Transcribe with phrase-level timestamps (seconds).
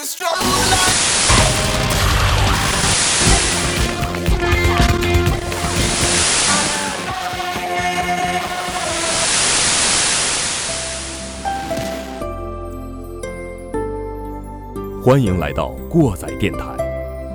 [15.04, 16.60] 欢迎来到过载电台，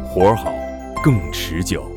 [0.09, 0.51] 活儿好，
[1.03, 1.94] 更持久。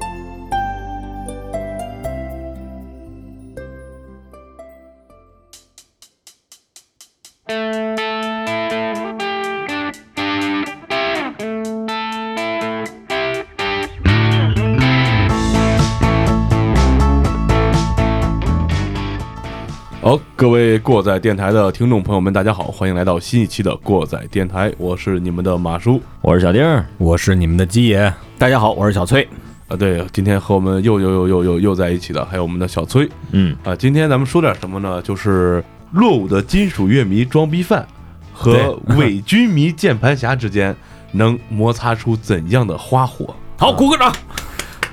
[20.88, 29.22] 过载电台的听众朋友们，大家好，欢迎来到新一期的过载电台，我是你们的马叔我是小丁儿，我是你们的鸡爷，大家好，我是小崔。
[29.68, 29.76] 啊。
[29.76, 33.76] 对，今天和我们又又又又又又在一起的还有我们的小崔嗯，啊。
[33.76, 35.02] 今天咱们说点什么呢？
[35.02, 37.86] 就是落伍的金属乐迷装逼犯
[38.32, 40.74] 和伪军迷键盘侠之间
[41.12, 43.36] 能摩擦出怎样的花火？
[43.60, 44.10] 好，鼓个掌！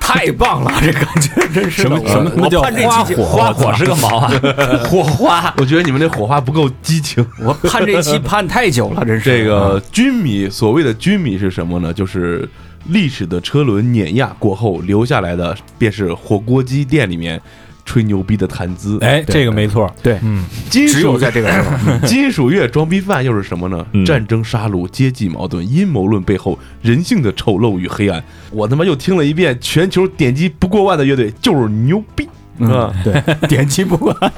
[0.06, 3.24] 太棒了， 这感觉真是什么什么什么叫我盼这期花火？
[3.24, 4.32] 花火是个毛啊！
[4.88, 7.26] 火花，我觉得你们这火花不够激情。
[7.42, 11.92] 我盼这期盼太久了，真是这个军迷，所谓的军迷是什么呢？
[11.92, 12.48] 就是
[12.90, 17.40] 历史的车轮碾压过后留下来的，便是火锅鸡店里面
[17.86, 18.98] 吹牛逼的谈资。
[19.00, 20.18] 哎，这个没错，对。
[20.22, 23.86] 嗯，金属只有在这个时候，金属乐装逼犯又是什么呢？
[23.92, 24.04] 嗯。
[24.04, 28.22] 战争、杀戮、阶级矛盾、阴谋论背后人性的丑陋与黑暗。
[28.50, 32.92] 我他妈又听了一遍，全球点击不过万的乐队就是牛逼，是吧？
[33.02, 34.32] 对， 点击不过万，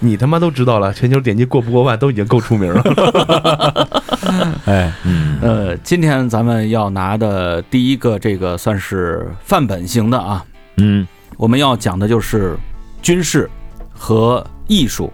[0.00, 3.90] 你他妈都知道了，全球点击过不过万都已经够出名了。
[4.64, 4.92] 哎，
[5.40, 10.44] 呃，今天咱们要拿的第一个这个算是范本型的啊，
[10.78, 12.56] 嗯，我们要讲的就是
[13.00, 13.48] 军事
[13.92, 15.12] 和艺术、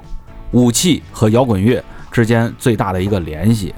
[0.53, 3.75] 武器和摇滚乐之间最大的一个联系。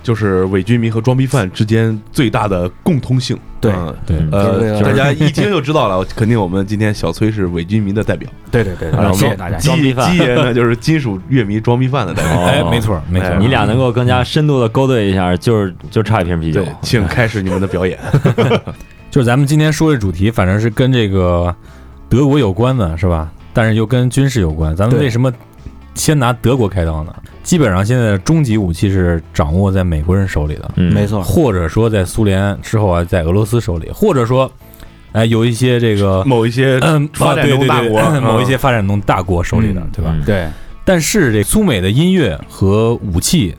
[0.00, 3.36] 就是伪军迷和装逼犯之间最大的共通性。
[3.60, 9.58] 对嗯对，呃，大家一听就知道了，肯定我们今天小崔是伪军迷的代表，对对对，然后谢谢大家。
[9.58, 12.42] 鸡装逼犯鸡爷呢就是金属乐迷装逼犯的代表。
[12.42, 17.98] 哎，没错，没错，哎你俩能够更加深度的勾兑一下，就是就差一瓶啤酒对。，请开始你们的表演。
[19.18, 21.52] 就是咱们今天说的主题，反正是跟这个
[22.08, 23.32] 德国有关的，是吧？
[23.52, 24.76] 但是又跟军事有关。
[24.76, 25.32] 咱们为什么
[25.96, 27.12] 先拿德国开刀呢？
[27.42, 34.48] 基本上现在的终极武器是掌握在美国人手里的，嗯，没错，或者说在苏联之后啊，在俄罗斯手里，或者说，
[35.10, 40.12] 哎，有一些这个某一些嗯，发展中大国，嗯某一些发展中大国手里的，嗯对吧？
[40.14, 40.48] 嗯对，
[40.84, 43.52] 但是这苏美的音乐和武器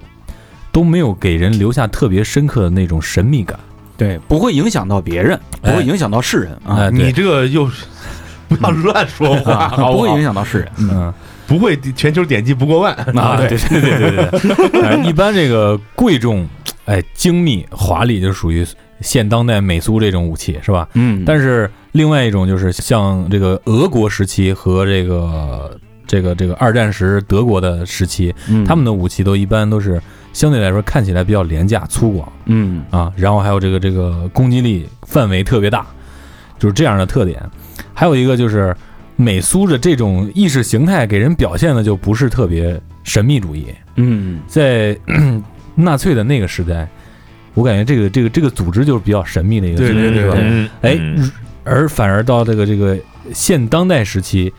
[0.72, 3.60] 都没有给人留下特别深刻的那种神秘感。
[4.00, 7.86] 对，不会影响到别人，不会影响到世人啊，哎，你，这个又是
[8.50, 10.72] 不要乱说话，不会影响到世人。
[10.80, 11.14] 嗯
[11.50, 12.94] 不会全球点击不过万。
[13.18, 16.48] 啊，对对对对对， 哎一般这个贵重、
[16.86, 18.64] 哎精密、华丽就属于
[19.02, 20.88] 现当代美苏这种武器，是吧？
[20.94, 28.64] 嗯，但是另外一种就是像这个俄国时期和这个这个这个二战时德国的时期，嗯。
[28.64, 30.00] 他们的武器都一般都是
[30.34, 32.24] 相对来说看起来比较廉价粗犷。
[32.46, 35.86] 嗯啊，然后还有这个这个攻击力范围特别大，
[36.58, 37.42] 就是这样的特点。
[37.94, 38.76] 还有一个就是
[39.16, 44.98] 美苏的这种意识形态给人表现的就不是特别神秘主义，嗯在
[45.76, 46.88] 纳粹的那个时代，
[47.54, 50.38] 我感觉这个这个这个组织就是比较神秘的一个组织，对对对是吧？
[50.40, 51.32] 嗯，哎嗯，
[51.64, 52.98] 而反而到这个这个
[53.34, 54.54] 现当代时期。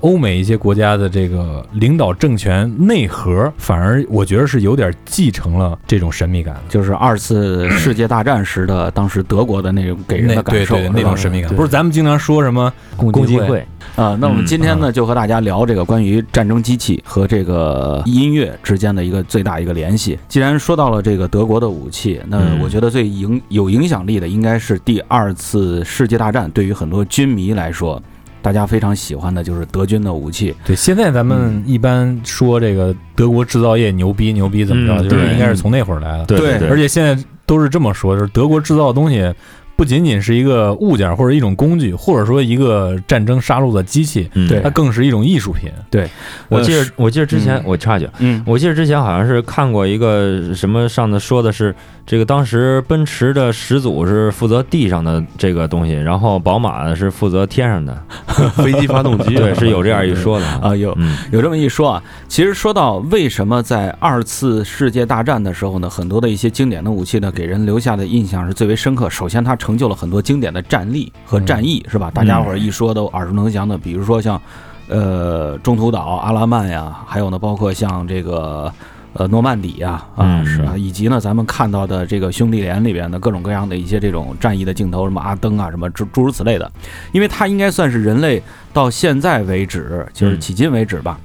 [0.00, 6.56] 欧美一些国家的这个领导政权内核，反而我觉得是有点继承了这种神秘感。
[6.68, 13.58] 就是二次世界大战时的当时德国的那种给人的感受，对对对那种神秘感，不是咱们经常说什么共济会，
[13.96, 14.16] 啊。
[14.20, 20.16] 那我们嗯今天呢，就和大家聊这个关于战争机器和这个音乐之间的一个最大一个联系。
[20.28, 28.00] 既然说到了这个德国的武器，那嗯我觉得最影有影响力的应该是第二次世界大战，对于很多军迷来说。
[28.48, 36.24] 大家非常喜欢的就是德军的武器，对，现在咱们一般说这个德国制造业牛逼牛逼怎么着，嗯就是应该是从那会儿来的。
[36.24, 39.30] 对对而且现在都是这么说，就是德国制造的东西
[39.76, 44.48] 不仅仅是一个物件或者一种工具，或者说一个战争杀戮的机器，嗯。
[44.48, 44.60] 对。
[44.60, 45.70] 它更是一种艺术品。
[45.90, 46.08] 对。
[46.48, 47.62] 我记得我记得之前嗯。
[47.66, 51.74] 我插一句，嗯，我记得之前好像是看过一个什么上的说的是
[52.08, 58.02] 这个当时奔驰的始祖是负责地上的这个东西，然后宝马是负责天上的，
[58.64, 69.10] 飞机发动机，对，是有这样一说的啊有嗯有这么一说啊，其实说到为什么在二次世界大战的时候呢，很多的一些经典的武器呢，给人留下的印象是最为深刻。
[69.10, 72.10] 首先，它成就了很多经典的战例和战役，是吧？
[72.10, 74.40] 大家伙儿一说都耳熟能详的，比如说像，
[74.88, 78.72] 呃，中途岛、阿拉曼呀，还有呢，包括像这个。
[79.14, 86.70] 呃诺曼底啊啊嗯是啊，以及呢咱们看到的这个兄弟连里边的各种各样的一些这种战役的镜头，什么阿登啊什么诸诸如此类的，
[87.12, 90.40] 因为它应该算是人类到现在为止，就是嗯。
[90.40, 91.18] 迄今为止吧，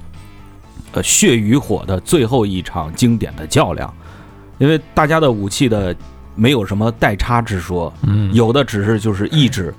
[0.92, 3.92] 呃血与火的最后一场经典的较量，
[4.58, 5.94] 因为大家的武器的
[6.34, 8.32] 没有什么代差之说，嗯。
[8.34, 9.72] 有的只是就是意志。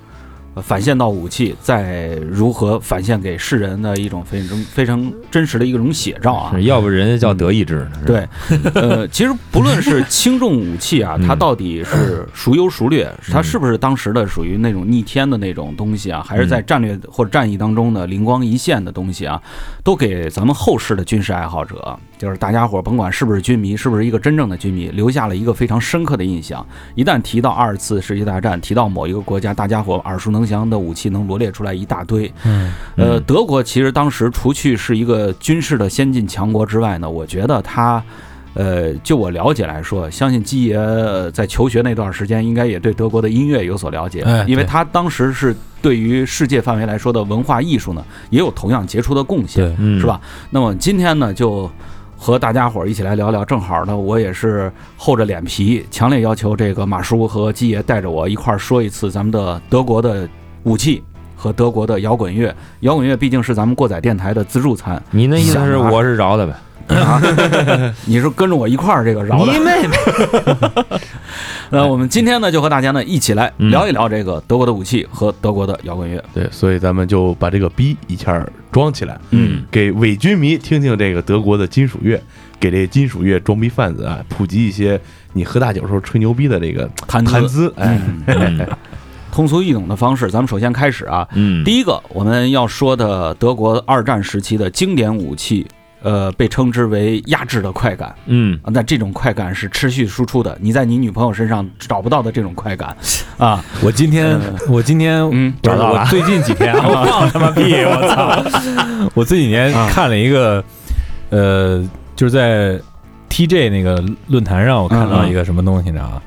[0.56, 6.58] 呃返现到武器，再如何返现给世人的一种非常非常真实的一种写照啊！
[6.60, 7.90] 要不人家叫德意志呢？
[8.06, 8.26] 对，
[8.74, 19.38] 呃，其实不论是轻重武器啊， 嗯它到底是孰优孰劣，它是不是当时的属于那种逆天的那种东西啊，还是在战略或者战役当中的灵光一现的东西啊，
[19.84, 26.66] 都给咱们后世的军事爱好者，就是大家伙甭管是不是军迷，是不是一个真正的军迷，留下了一个非常深刻的印象。
[26.94, 32.32] 一旦提到二次世界大战，提到某一个国家，大家伙耳熟能详的武器能罗列出来一大堆。
[32.44, 38.02] 嗯呃，德国其实当时除去是一个军事的先进强国之外呢，我觉得它，
[38.54, 50.18] 呃，就我了解来说，相信基爷呃在求学那段时间，应该也对德国的音乐有所了解，因为他当时是对于世界范围来说的文化艺术呢，也有同样杰出的贡献，嗯，是吧？
[50.48, 51.70] 那么今天呢，就。
[52.26, 60.28] 和大家伙儿一起来聊聊，正好呢，我也是厚着脸皮，强烈要求这个马叔和基爷带着我一块儿说一次咱们的德国的
[60.64, 61.00] 武器
[61.36, 62.52] 和德国的摇滚乐。
[62.80, 66.52] 摇滚乐毕竟是咱们过载电台的自助餐你那意思是我是饶的呗？
[66.88, 67.20] 啊，
[68.06, 69.58] 你是跟着我一块儿这个饶的你。
[69.58, 69.96] 妹妹！
[71.70, 76.22] 那我们今天呢，就和大家呢一起来嗯聊一聊这个德国的武器和德国的摇滚乐。
[76.32, 82.20] 对，所以咱们就把这个逼一下装起来，嗯，给伪军迷听听这个德国的金属乐，
[82.60, 85.00] 给这金属乐装逼贩子啊普及一些
[85.32, 88.66] 你喝大酒时候吹牛逼的这个谈资谈资，哎，嗯
[89.32, 91.26] 通俗易懂的方式，咱们首先开始啊。
[91.34, 95.66] 嗯，第一个我们要说的德国二战时期的经典武器，
[96.06, 98.14] 呃，被称之为压制的快感。
[98.26, 102.96] 嗯啊那这种快感是持续输出的，你在你女朋友身上找不到的这种快感，
[103.38, 104.38] 啊，我今天
[104.68, 107.74] 我今天嗯，找到了我最近几天啊， 我放他妈屁！
[107.82, 109.10] 我操！
[109.14, 110.62] 我这几年啊看了一个，
[111.30, 112.80] 呃，就是在
[113.28, 116.22] TJ 那个论坛上，我看到一个什么东西呢？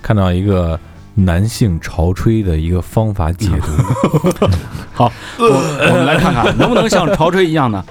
[0.00, 0.78] 看到一个
[1.14, 4.48] 男性潮吹的一个方法解读。
[4.92, 7.84] 好我我们来看看 能不能像潮吹一样呢？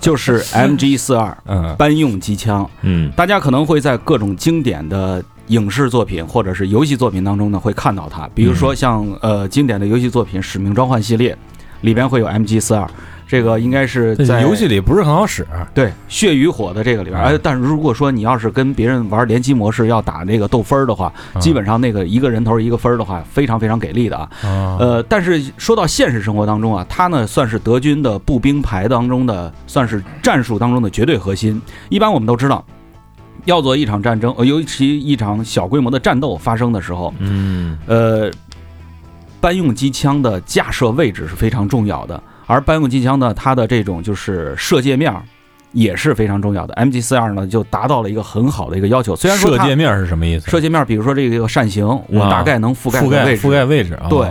[0.00, 1.74] 就是 MG 四二嗯。
[1.78, 3.10] 班用机枪，嗯。
[3.16, 11.36] 大家可能会在各种经典的影视作品或者是游戏作品当中呢会看到它，比如说像呃经典的游戏作品《使命召唤》系列
[11.82, 12.88] 里边会有 MG 四二，
[13.26, 15.46] 这个应该是在游戏里不是很好使。
[15.72, 24.30] 对血与火的这个里边，嗯哎，但是如果说你要是跟别人玩联机模式要打那个斗分儿的话，嗯基本上那个一个人头一个分儿的话，非常非常给力的啊。
[24.42, 31.60] 啊，呃，但是说到现实生活当中啊，它呢算是德军的步兵排当中的，算是战术当中的绝对核心。
[31.88, 32.64] 一般我们都知道，
[33.46, 38.30] 要做一场战争，呃，尤其一场小规模的战斗发生的时候，嗯呃，
[39.40, 45.22] 班用机枪的架设位置是非常重要的，而班用机枪呢，它的这种就是射界面儿
[45.72, 46.74] 也是非常重要的。
[46.74, 50.48] MG 四二呢就达到了一个很好的一个要求，虽然说它射界面是什么意思？
[50.50, 54.06] 射界面儿，比如说这个扇形，我啊大概能覆盖覆盖位置覆盖位置啊。
[54.08, 54.28] 对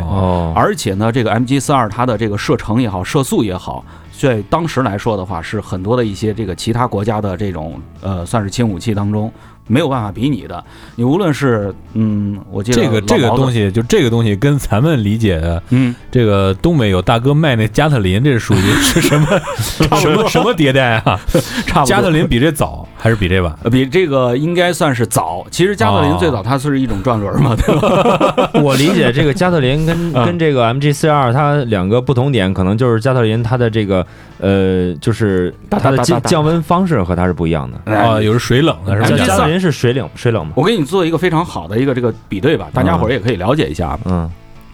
[0.55, 3.83] 而且呢，这个 MG 四二它的这个射程也好，射速也好，
[4.17, 9.29] 在当时来说的话，是很多的一些这个其他国家的这种呃，算是轻武器当中
[9.67, 10.63] 没有办法比拟的。
[10.95, 19.27] 你无论是嗯，我记得这个这个东，西，就这个东西跟咱们理解的嗯，这个东北有大哥卖那加特林，这是属于 是什么
[19.97, 21.19] 什么什么迭代啊？
[21.65, 21.85] 差不多。
[21.85, 23.53] 加特林比这早还是比这晚？
[23.63, 25.45] 呃比这个应该算是早。
[25.49, 28.49] 其实加特林哦最早它是一种转轮嘛，对吧？
[28.61, 34.05] 我理解这个加特林跟嗯跟这个 MG 四二它两个不同点，可能就是加特林它的这个
[34.43, 37.91] 呃，就是它的降降温方式和它是不一样的。
[37.93, 39.07] 啊，有是水冷的是吧？
[39.23, 40.51] 哎加林是水冷水冷吗？
[40.57, 43.99] 我给你做一个非常好的一个这个比对吧，大家伙儿也可以了解一下啊。
[44.05, 44.29] 嗯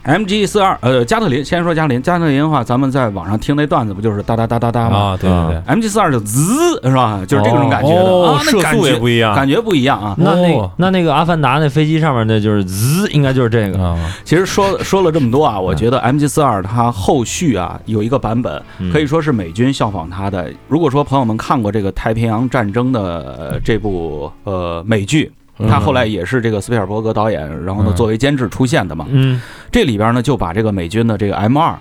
[0.10, 7.22] MG 四二，呃，加特林，先说加特林，加特林的话，咱们在网上听那段子不就是哒哒哒哒哒吗啊，对对对，？MG 四二就滋是吧？
[7.28, 10.16] 就是这种感觉的哦啊，那射速感觉也不一样感觉不一样啊。
[10.18, 13.80] 那那哦那那个阿凡达那飞机上面那就是滋，应该就是这个。
[13.84, 20.52] 啊，其实说说了这么多啊，我觉得 MG 四二它后续啊有一个版本，嗯可以说是美军效仿它的。
[20.68, 23.02] 如果说朋友们看过这个太平洋战争的、
[23.38, 25.32] 呃、这部呃美剧。
[25.68, 29.06] 它后来也是这个斯皮尔伯格导演，然后呢嗯作为监制出现的嘛。
[29.10, 31.76] 嗯，这里边呢就把这个美军的这个 M 二，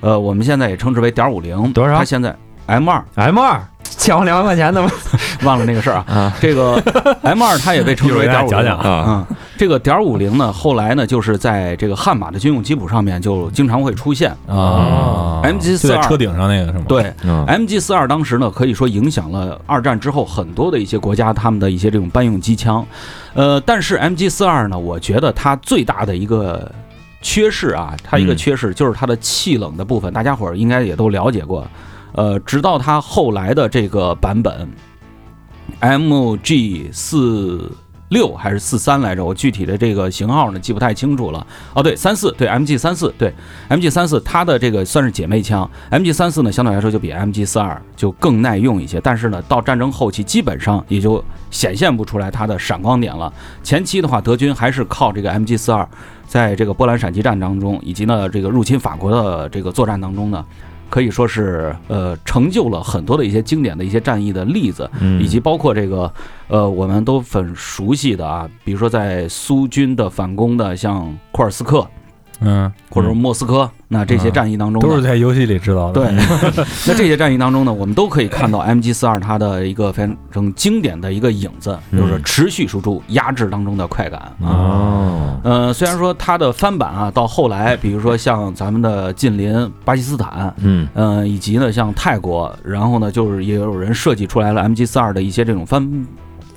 [0.00, 2.34] 呃，我们现在也称之为点五零，多少它现在
[2.66, 4.90] M 二 M 二欠我两万块钱的吗？
[5.44, 6.04] 忘了那个事儿啊。
[6.08, 6.74] 啊这个
[7.22, 14.34] M 二它也被称之为点五零啊嗯，这个点五零呢，后来呢就是在这个悍马的军用吉普上面就经常会出现。
[14.48, 22.82] 啊 MG 就在42车顶上那个是吗？，对嗯，MG 四二当时呢可以说影响了二战之后很多的一些国家他们的一些这种班用机枪。
[23.34, 26.72] 呃，但是 MG 四二呢，我觉得它最大的一个
[27.20, 31.68] 缺失啊，它一个嗯缺失就是它的气冷的部分，大家伙儿应该也都了解过。
[32.12, 34.66] 呃，直到它后来的这个版本
[35.82, 37.70] ，MG 四
[38.10, 41.46] 六还是四三来着，我具体的这个型号呢记不太清楚了。
[41.74, 43.32] 哦，对，三四，对，MG 三四，对
[43.68, 53.32] ，MG 三四，它的这个算是姐妹枪，MG 三四呢相对来说就比 MG 四二就更耐用一些，但是呢，到战争后期基本上也就显现不出来它的闪光点了。
[53.62, 55.88] 前期的话，德军还是靠这个 MG 四二，
[56.26, 60.44] 在这个波兰闪击战当中，以及呢这个入侵法国的这个作战当中呢。
[60.90, 65.22] 可以说是呃成就了很多的一些经典的一些战役的例子，嗯。
[65.22, 66.12] 以及包括这个
[66.48, 71.86] 呃我们都很熟悉的啊，比如说在苏军的反攻的像库尔斯克
[72.40, 76.00] 嗯，或者说莫斯科，那这些战役当中呢都是在游戏里知道的。
[76.00, 76.12] 对，
[76.86, 84.20] 那这些战役当中呢，我们都可以看到 MG 四二它的一个非常经典的一个影子，就是嗯持续输出压制当中的快感。
[84.42, 84.48] 啊。
[84.48, 90.88] 哦，呃，虽然说它的翻版啊，到后来，比如说像咱们的近邻巴基斯坦，嗯。
[90.94, 96.06] 嗯，以及呢像泰国，然后呢就是也有人设计出来了 MG 四二的一些这种翻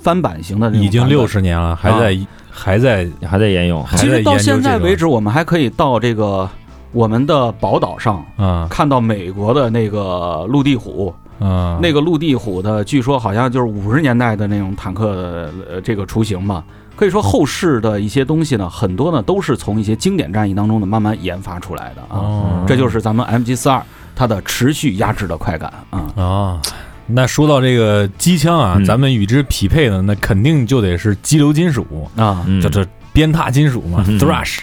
[0.00, 2.18] 翻版型的已经六十年了，还在
[2.56, 6.48] 还在还在沿用，其实到现在为止，我们还可以到这个
[6.92, 16.62] 我们的宝岛上啊看到美国的那个陆地虎，嗯那个陆地虎的，据说好像就是五十年代的那种坦克的呃这个雏形吧。
[16.96, 22.14] 可以说后世的一些东西呢，很多呢都是从一些经典战役当中呢慢慢研发出来的啊。
[22.22, 23.82] 哦这就是咱们 MG 四二
[24.14, 26.06] 它的持续压制的快感啊。
[26.16, 26.60] 啊。
[27.06, 28.84] 那说到这个机枪啊，嗯。
[28.84, 32.60] 咱们与之匹配的那肯定就得是激流金属，啊，嗯。
[32.60, 34.58] 叫这鞭挞金属嘛嗯， thrash，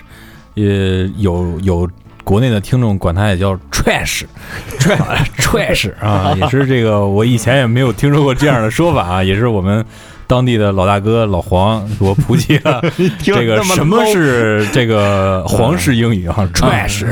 [0.56, 1.90] 呃，有有
[2.24, 4.26] 国内的听众管它也叫 trash，trash
[6.00, 9.84] 啊，也是这个我以前也没有听说过这样的说法啊，也是我们
[10.32, 12.82] 当地的老大哥老黄给我普及了
[13.22, 17.06] 这个什么是这个皇室英语啊，trash，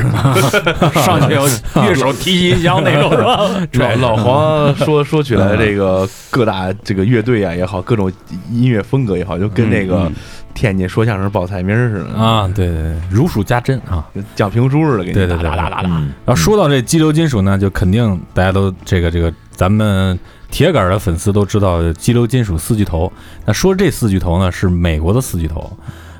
[1.04, 1.46] 上去有
[1.86, 3.40] 乐手提音箱那种是吧？
[4.00, 8.10] 老老黄说说起来，这个各大这个乐队啊也好，各种
[8.50, 10.14] 音乐风格也好，就跟那个嗯
[10.54, 14.02] 天津说相声报菜名似的，啊，对对对，如数家珍啊。
[14.34, 15.88] 讲评书似的，给你对对对哒哒哒哒哒。
[15.90, 16.12] 嗯。
[16.24, 20.18] 然后说到这激流金属呢，就肯定大家都这个这个咱们
[20.50, 23.10] 铁杆的粉丝都知道激流金属四巨头。
[23.44, 25.60] 那说这四巨头呢，是美国的四巨头，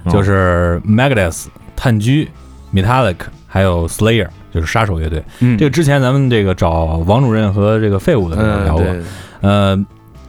[0.04, 2.28] 哦就是 Megadeth、炭疽、
[2.72, 5.22] Metallic，还有 Slayer，就是杀手乐队。
[5.40, 9.04] 嗯这个之前咱们这个找王主任和这个废物的时候嗯，聊过，嗯，
[9.40, 9.86] 呃，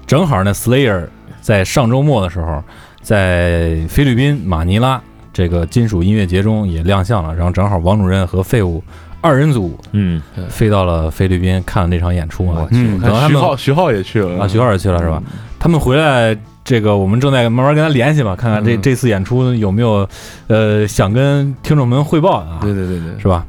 [0.07, 1.07] 正好呢，Slayer
[1.39, 2.63] 在上周末的时候，
[3.01, 8.83] 在菲律宾马尼拉这个金属音乐节中也亮相了，然后正好王主任和废物
[9.21, 10.21] 二人组嗯。
[10.49, 14.43] 飞到了菲律宾看了那场演出啊，嗯可能他们徐浩徐浩也去了。
[14.43, 15.21] 啊，徐浩也去了是吧？
[15.59, 18.81] 他们回来，这个我们正在慢慢跟他联系吧，看看这嗯。
[18.81, 20.07] 这次演出有没有
[20.47, 23.45] 呃想跟听众们汇报的啊，对对对对，是吧？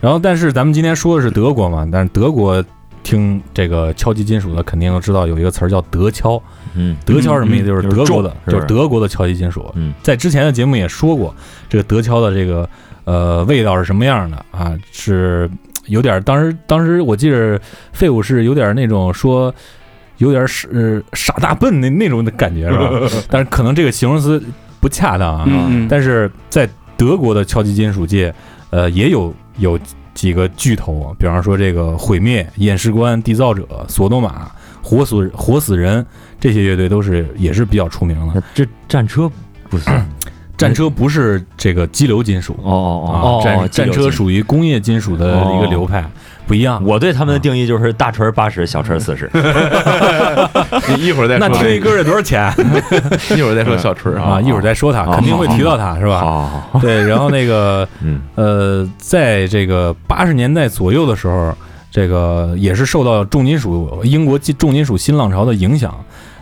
[0.00, 2.64] 然后，但是咱们今天说的是德国嘛，但是德国
[3.02, 6.42] 听这个敲击金属的肯定都知道有一个词儿叫德敲，
[6.74, 6.96] 嗯。
[7.04, 7.66] 德敲什么意思？
[7.66, 9.70] 就是德国的就是德国的敲击金属。
[9.74, 9.92] 嗯。
[10.02, 11.34] 在之前的节目也说过，
[11.68, 12.66] 这个德敲的这个
[13.10, 14.72] 呃味道是什么样的啊？
[14.92, 15.50] 是
[15.86, 17.60] 有点当时当时我记得
[17.92, 19.52] 废物是有点那种说
[20.18, 22.90] 有点儿是、呃傻大笨那那种的感觉是吧？
[23.28, 24.40] 但是可能这个形容词
[24.80, 25.44] 不恰当啊。
[25.48, 28.32] 嗯嗯，但是在德国的敲击金属界，
[28.70, 29.78] 呃，也有有
[30.14, 34.50] 几个巨头，比方说这个毁灭、验尸官、缔造者、索多玛、
[34.82, 36.04] 活死活死人
[36.38, 38.42] 这些乐队都是也是比较出名的。
[38.54, 39.30] 这战车
[39.70, 40.06] 不算
[40.60, 44.30] 战车不是这个激流金属哦哦啊，哦，战战车属。
[44.30, 46.04] 于工业金属的一个流派，
[46.46, 46.80] 不一样。
[46.84, 49.28] 我对他们的定义就是大锤八十，小锤四十。
[50.88, 51.74] 你一会儿再说那听这个。
[51.76, 52.52] 一歌得多少钱？
[53.36, 54.40] 一会儿再说小锤啊？
[54.40, 56.20] 一会儿再说它，哦肯定会提到他，是吧？
[56.20, 58.20] 好，对，然后那个 嗯。
[58.36, 61.52] 呃，在这个八十年代左右的时候，
[61.90, 65.92] 这个也是受到重金属英国重金属新浪潮的影响，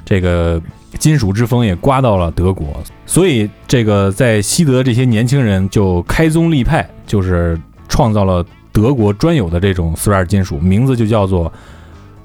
[0.05, 0.61] 这个
[0.99, 2.67] 金属之风也刮到了德国，
[3.05, 11.53] 所以这个在西德这些年轻人就开宗立派，就是创造了德国专有的这种四二金属，名字就叫做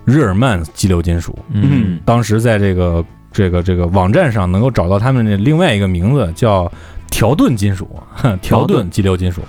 [0.05, 1.37] 日耳曼激流金属。
[1.51, 6.71] 嗯当时在这个这个这个网站上能够找到他们的另外一个名字，叫
[7.09, 9.41] 条顿金属，哼条顿激流金属。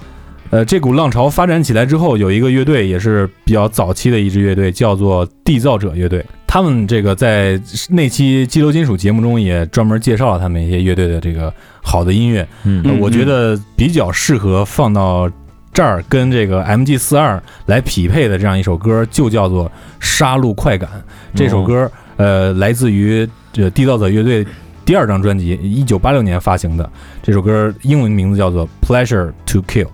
[0.51, 6.25] 呃，这股浪潮发展起来之后，有一个乐队也是比较早期的一支乐队，叫做缔造者乐队。
[6.55, 15.29] 他们这个在那期激流金属节目中也专门介绍了他们一些乐队的这个好的音乐，嗯我觉得比较适合放到
[15.73, 19.69] 这儿跟这个 MG 四二来匹配的这样一首歌，就叫做
[19.99, 20.89] 《杀戮快感》。
[21.35, 24.47] 这首歌呃来自于这缔造者乐队
[24.85, 26.89] 第二张专辑，一九八六年发行的。
[27.21, 29.87] 这首歌英文名字叫做《Pleasure to Kill》。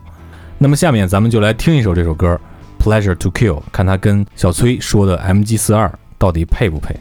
[0.58, 2.38] 那么下面咱们就来听一首这首歌
[2.84, 5.90] 《Pleasure to Kill》，看它跟小崔说的 MG 四二
[6.20, 6.94] 到底配不配。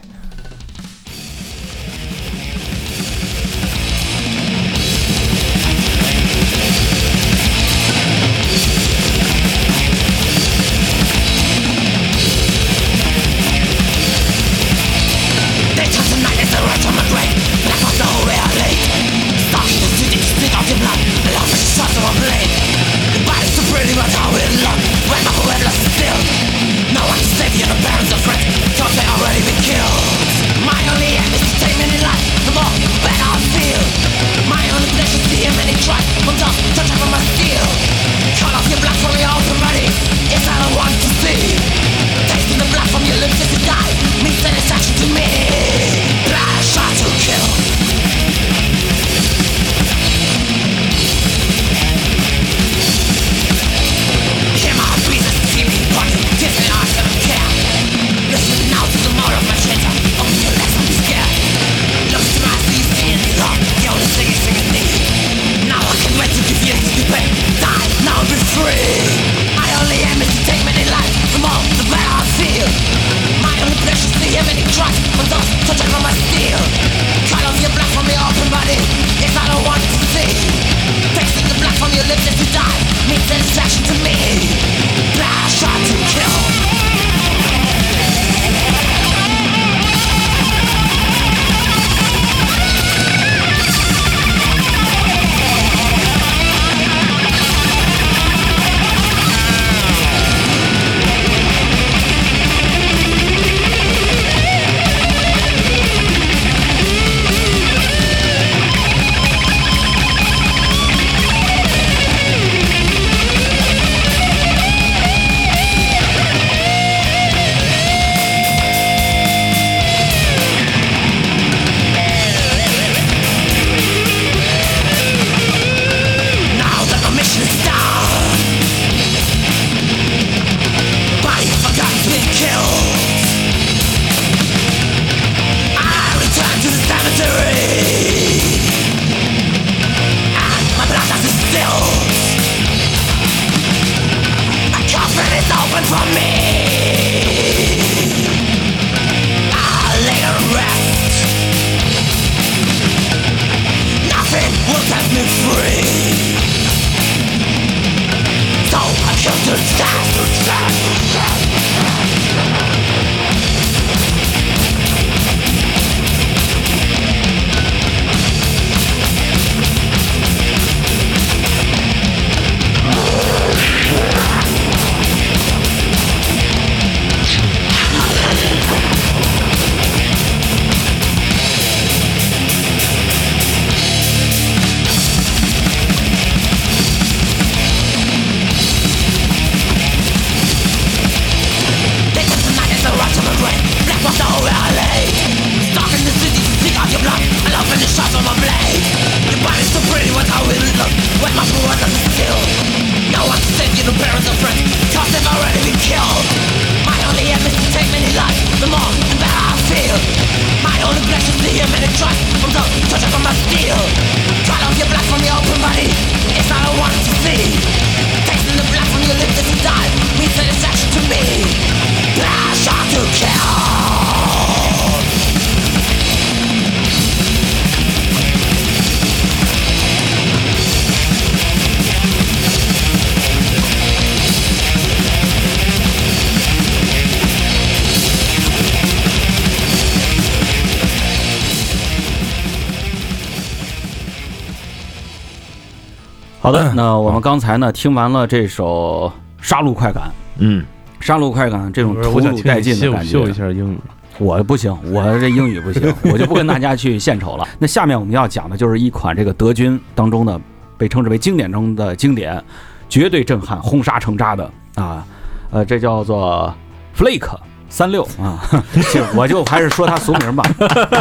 [246.49, 249.11] 好的，那我们刚才呢听完了这首
[249.47, 250.05] 《杀戮快感》，
[250.39, 250.65] 嗯，
[250.99, 253.77] 杀戮快感这种投入我想听你殆尽的感觉秀一觉，下英语。
[254.17, 257.47] 我不行，我这英语不行，我就不跟大家去献丑了。
[257.59, 260.41] 那下面我们要讲的就是一款这个德军当中的
[260.75, 262.43] 被称之为经典中的经典，
[262.89, 265.05] 绝对震撼、轰杀成渣的啊，
[265.51, 266.51] 呃，这叫做
[266.97, 267.37] Flake
[267.69, 268.41] 三六啊，
[268.91, 270.43] 就，我就还是说他俗名吧，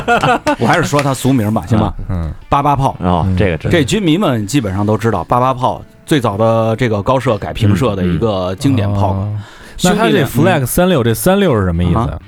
[0.60, 1.92] 我还是说他俗名吧，行吧？
[2.08, 9.12] 嗯，八八炮，啊，这个真这军迷们基本上都知道，八八炮最早的这个高射改平射的一个经典炮。
[9.12, 9.38] 哦
[9.84, 12.18] 那他这 flag 三六这三六是什么意思啊？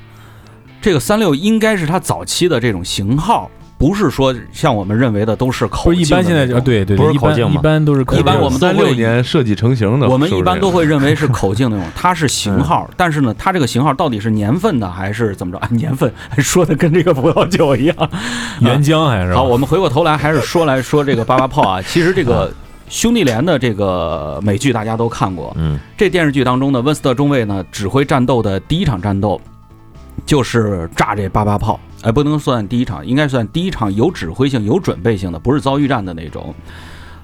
[0.81, 3.51] 这个三六应该是它早期的这种型号，
[3.81, 8.21] 不是说像我们认为的都是口不是一径的般现在就对对对，不是一般一口径一般都是口径。
[8.21, 15.59] 一般我们都三会六年设计成型的，我们一般都会认为是口径那种，它是型号，但是呢，它这个型号到底是年份的还是怎么着？
[15.61, 17.97] 啊年份说的跟这个葡萄酒一样。
[18.61, 19.37] 原浆还是吧？
[19.37, 22.53] 好，我们回过头来还是说来说这个八八炮啊， 其实这个
[22.91, 25.81] 兄弟连的这个美剧大家都看过，嗯。
[25.97, 29.41] 这电视剧当中呢，温斯特中尉呢指挥战斗的第一场战斗
[30.27, 36.55] 就是炸这八八炮，哎，不能算第一场，应该算第一场有指挥性、有准备性的，不是遭遇战的那种。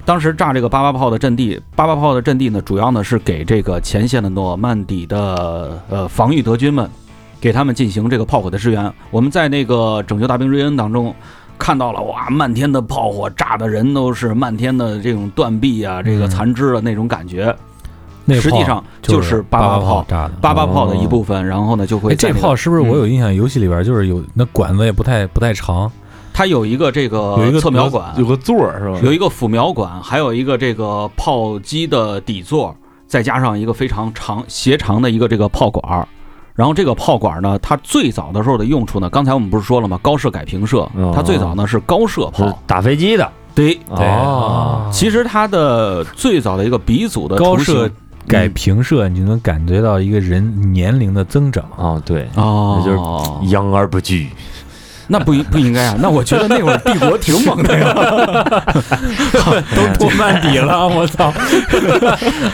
[0.04, 6.88] 当时炸这个八八炮的阵地，八八炮的阵地呢，主要呢是给这个前线的诺曼底的呃防御德军们，
[7.40, 8.92] 给他们进行这个炮火的支援。
[9.10, 11.12] 我们在那个拯救大兵瑞恩当中
[11.58, 17.56] 看到了，哇，漫天的炮火，炸的人都是漫天的这种断臂啊，这个嗯残肢的那种感觉。
[18.26, 20.34] 那个实际上就是是八八炮炸的。
[20.42, 23.34] 八八炮的一部分，然后呢就会哎，这在那个炮是不是我嗯有印象？
[23.34, 25.90] 游戏里边就是有那管子也不太不太长，
[26.34, 29.00] 它有一个这个有一个侧瞄管，有个座儿是吧？
[29.02, 36.06] 有一个辅瞄管，还有一个这个炮机的底座，再加上一个非常长斜长的一个这个炮管儿。
[36.54, 40.00] 然后这个炮管呢，它最早的时候的用处呢，刚才我们不是说了吗？
[40.02, 42.58] 高射改平射哦，它最早呢是高射是炮。
[42.66, 47.90] 打飞机的对，哦，其实它的最早的一个鼻祖的高射
[48.28, 51.64] 改平射，你就能感觉到一个人年龄的增长。
[51.76, 52.98] 哦，对，哦，就是
[53.52, 54.28] 养而不惧，
[55.08, 55.96] 那不应不应该啊？
[56.02, 57.94] 那我觉得那会儿帝国挺猛的呀。
[59.74, 61.32] 都拖曼底了， 我操，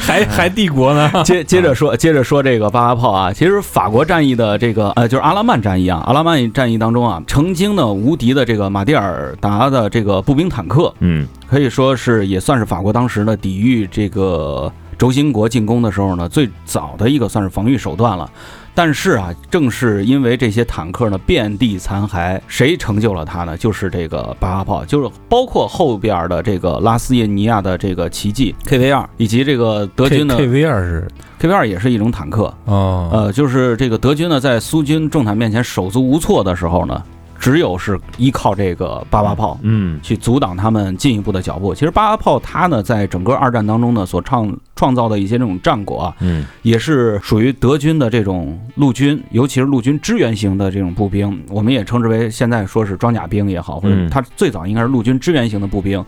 [0.00, 1.10] 还还帝国呢？
[1.24, 14.70] 接接着说，接着说这个八八炮啊，其实法国战役的这个呃，就是阿拉曼战役啊，阿拉曼战役当中啊，曾经呢无敌的这个马蒂尔达的这个步兵坦克，嗯可以说是也算是法国当时呢抵御这个
[15.02, 18.30] 轴心国进攻的时候呢最早的一个算是防御手段了。
[18.72, 23.56] 但是啊，正是因为这些坦克呢遍地残骸，谁成就了它呢？
[23.56, 31.08] 就是这个八八炮，就是包括后边的这个拉斯叶尼亚的这个奇迹 KV 二，以及这个德军的 K V 二是
[31.40, 32.54] KV 二也是一种坦克。
[32.66, 37.02] 哦，呃，就是这个德军呢，在苏军重坦面前手足无措的时候呢，
[37.42, 41.74] 只有是依靠这个八八炮嗯去阻挡他们进一步的脚步。
[41.74, 56.04] 其实八八炮它呢，在整个二战当中呢，所创创造的一些这种战果啊，嗯也是属于德军的这种陆军，尤其是陆军支援型的这种步兵，我们也称之为现在说是装甲兵也好，或者嗯它最早应该是陆军支援型的步兵。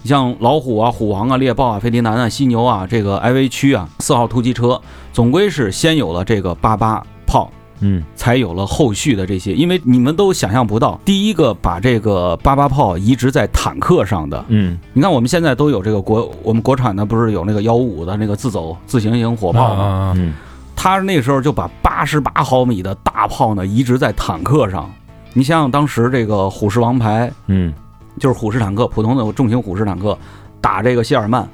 [0.00, 4.80] 你像老虎啊、虎王啊、猎豹啊、飞迪南啊、犀牛啊、这个 IV 区啊、四号突击车，
[5.12, 9.54] 总归是先有了这个八八炮，嗯才有了后续的这些。
[9.54, 19.84] 因为你们都想象不到，第一个把这个八八炮移植在坦克上的，嗯你看我们现在都有这个国，我们国产的不是有那个幺五五的那个自走自行型火炮吗？
[19.84, 20.34] 啊嗯
[20.80, 24.88] 他那时候就把八十八毫米的大炮呢移植在坦克上。
[25.32, 27.72] 你想想，当时这个虎式王牌嗯
[28.18, 30.16] 就是虎式坦克，普通的重型虎式坦克，
[30.60, 31.48] 打这个谢尔曼，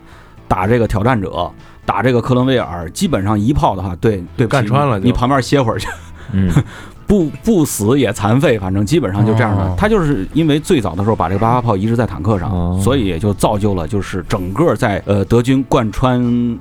[0.46, 1.50] 打这个挑战者，
[1.86, 5.88] 打这个克伦威尔，基本上一炮的话，对对干穿了你旁边歇会儿去，
[6.32, 6.50] 嗯。
[7.06, 9.74] 不不死也残废，反正基本上就这样的哦。
[9.76, 16.20] 他就是因为最早的时候把这个八八炮移植在坦克上，哦所以也就造就了就是整个在呃德军贯穿，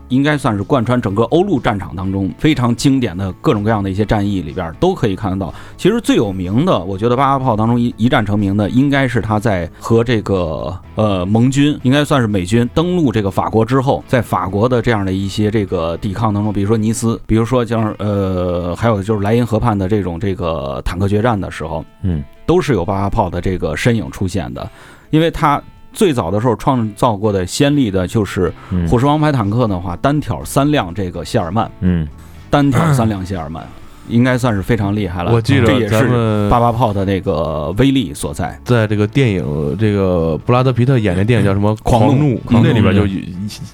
[0.10, 5.54] 应该算是贯穿整个欧陆战场当中非常经典的各种各样的一些战役里边都可以看得到。
[5.78, 22.24] 其实最有名的，我觉得八八炮当中一一战成名的，应该是他在和这个呃盟军，应该算是美军登陆这个法国之后，在法国的这样的一些这个抵抗当中，比如说尼斯，比如说像呃还有就是莱茵河畔的这种这个坦克决战的时候，嗯。
[22.46, 24.70] 都是有八八炮的这个身影出现的，
[25.12, 25.62] 因为它
[25.94, 28.88] 最早的时候创造过的先例的就是嗯。
[28.90, 32.08] 虎式王牌坦克的话，单挑三辆这个谢尔曼，嗯。
[32.50, 33.66] 单挑三辆谢尔曼，
[34.08, 35.32] 应该算是非常厉害了。
[35.32, 38.60] 我记得这也是八八炮的那个威力所在。
[38.66, 42.14] 在这个电影，这个布拉德皮特演的电影叫什么《狂怒。
[42.14, 42.68] 怒》，狂怒。
[42.68, 43.22] 那里边就有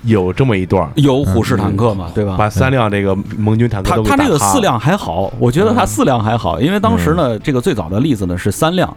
[0.03, 2.35] 有这么一段，有虎式坦克嘛，对吧？
[2.37, 8.95] 把三辆这个盟军坦克他都他他这个四辆还好，我觉得他四辆还好，因为当时呢，这个最早的例子呢是三辆。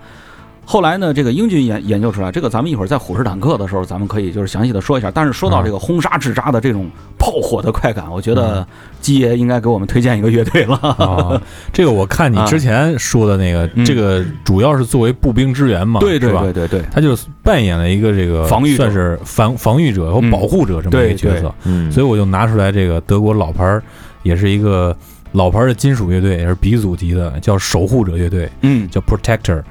[0.72, 5.10] 后来呢，这个英军研研究出来，这个咱们一会儿在虎式坦克的时候，咱们可以就是详细的说一下。
[5.10, 8.66] 但是说到这个轰杀制渣的这种炮火的快感，我觉得
[8.98, 10.76] 基爷应该给我们推荐一个乐队了。
[10.78, 11.38] 啊，
[11.74, 13.84] 这个我看你之前说的那个，嗯。
[13.84, 16.82] 这个主要是作为步兵支援嘛，对对对对对。
[16.90, 23.82] 他就扮演了一个这个防御算是防防御者和嗯保护者这么一个角色，嗯，所以我就拿出来这个德国老牌儿，
[24.22, 24.96] 也是一个
[25.32, 28.88] 老牌的金属乐队，也是鼻祖级的，叫守护者乐队，嗯。
[28.88, 29.62] 叫 Protector。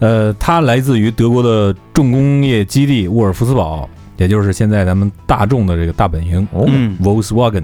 [0.00, 7.62] 呃，它来自于德国的重工业基地沃尔夫斯堡，也就是现在咱们大众的这个大本营嗯 Volkswagen。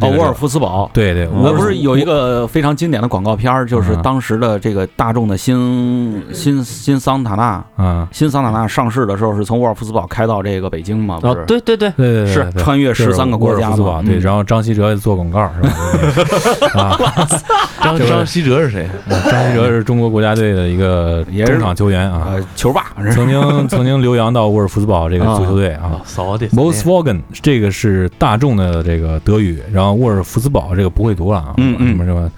[0.00, 0.90] 这哦，沃尔夫斯堡。
[0.92, 8.08] 对对，沃那不是有一个非常经典的广告片儿，就是嗯当时的这个大众的新新新桑塔纳，啊？
[8.12, 11.18] 新桑塔纳上市的时候是从沃尔夫斯堡开到这个北京嘛？
[11.20, 14.02] 不哦是，，对对对，对对对，是穿越十三个国家沃尔夫斯堡嘛？
[14.04, 16.98] 对，嗯然后张稀哲做广告是吧？
[17.82, 18.88] 张张稀哲是谁？
[19.08, 26.00] 张稀哲是中国国家队的一个也是中场球员啊，呃，球霸曾经 曾经留洋到沃尔夫斯堡这个足球队啊啊，。
[26.04, 32.30] 扫的 Volkswagen 这个是大众的这个德语，然后沃尔夫斯堡这个不会读了啊，嗯嗯什么什么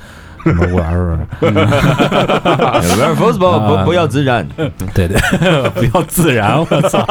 [0.44, 4.46] 什么沃尔， 威尔夫斯堡啊不不要自然，
[4.92, 5.16] 对 对，
[5.74, 7.02] 不要自然，我操！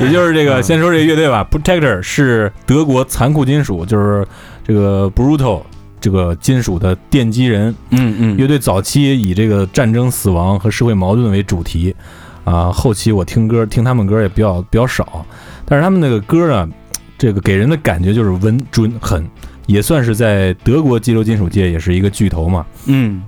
[0.00, 4.24] 也就是这个，先说这个乐队吧，Protector 是德国残酷金属，就是
[4.64, 5.62] 这个 Brutal
[6.00, 7.74] 这个金属的奠基人。
[7.90, 8.36] 嗯嗯。
[8.36, 11.94] 乐队早期以这个战争、死亡和社会矛盾为主题，
[12.44, 15.24] 啊，后期我听歌听他们歌也比较比较少，
[15.64, 16.68] 但是他们那个歌呢，
[17.16, 19.24] 这个给人的感觉就是稳准狠，
[19.68, 22.66] 也算是在德国激流金属界也是一个巨头嘛。
[22.86, 23.22] 嗯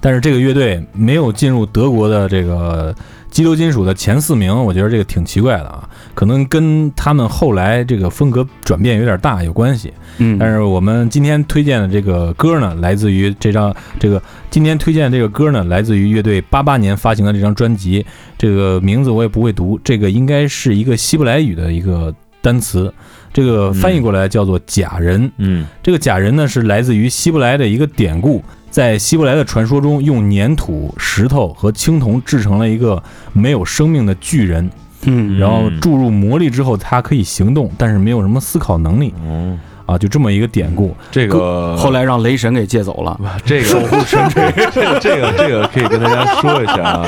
[0.00, 2.94] 但是这个乐队没有进入德国的这个
[3.30, 9.92] 激流金属的前四名，我觉得这个挺奇怪的啊，可能跟他们后来这个风格转变有点大有关系。
[10.18, 18.04] 嗯，但是我们今天推荐的这个歌呢，来自于这张这个今天推荐的这个歌呢，来自于乐队八八年发行的这张专辑，
[18.38, 22.14] 这个名字我也不会读，这个应该是一个希伯来语的一个
[22.46, 22.94] 单词，
[23.32, 25.28] 这个翻译过来叫做假人。
[25.38, 25.66] 嗯。
[25.82, 34.70] 这个假人呢是来自于希伯来的一个典故，在希伯来的传说中，用粘土、石头和青铜制成了一个没有生命的巨人，
[35.02, 35.36] 嗯。
[35.40, 39.12] 然后注入魔力之后，它可以行动，但是没有什么思考能力。
[39.24, 40.94] 哦，啊，就这么一个典故。
[41.10, 43.18] 这个后来让雷神给借走了。
[43.46, 47.06] 这个守护神这个这个这个这个可以跟大家说一下啊，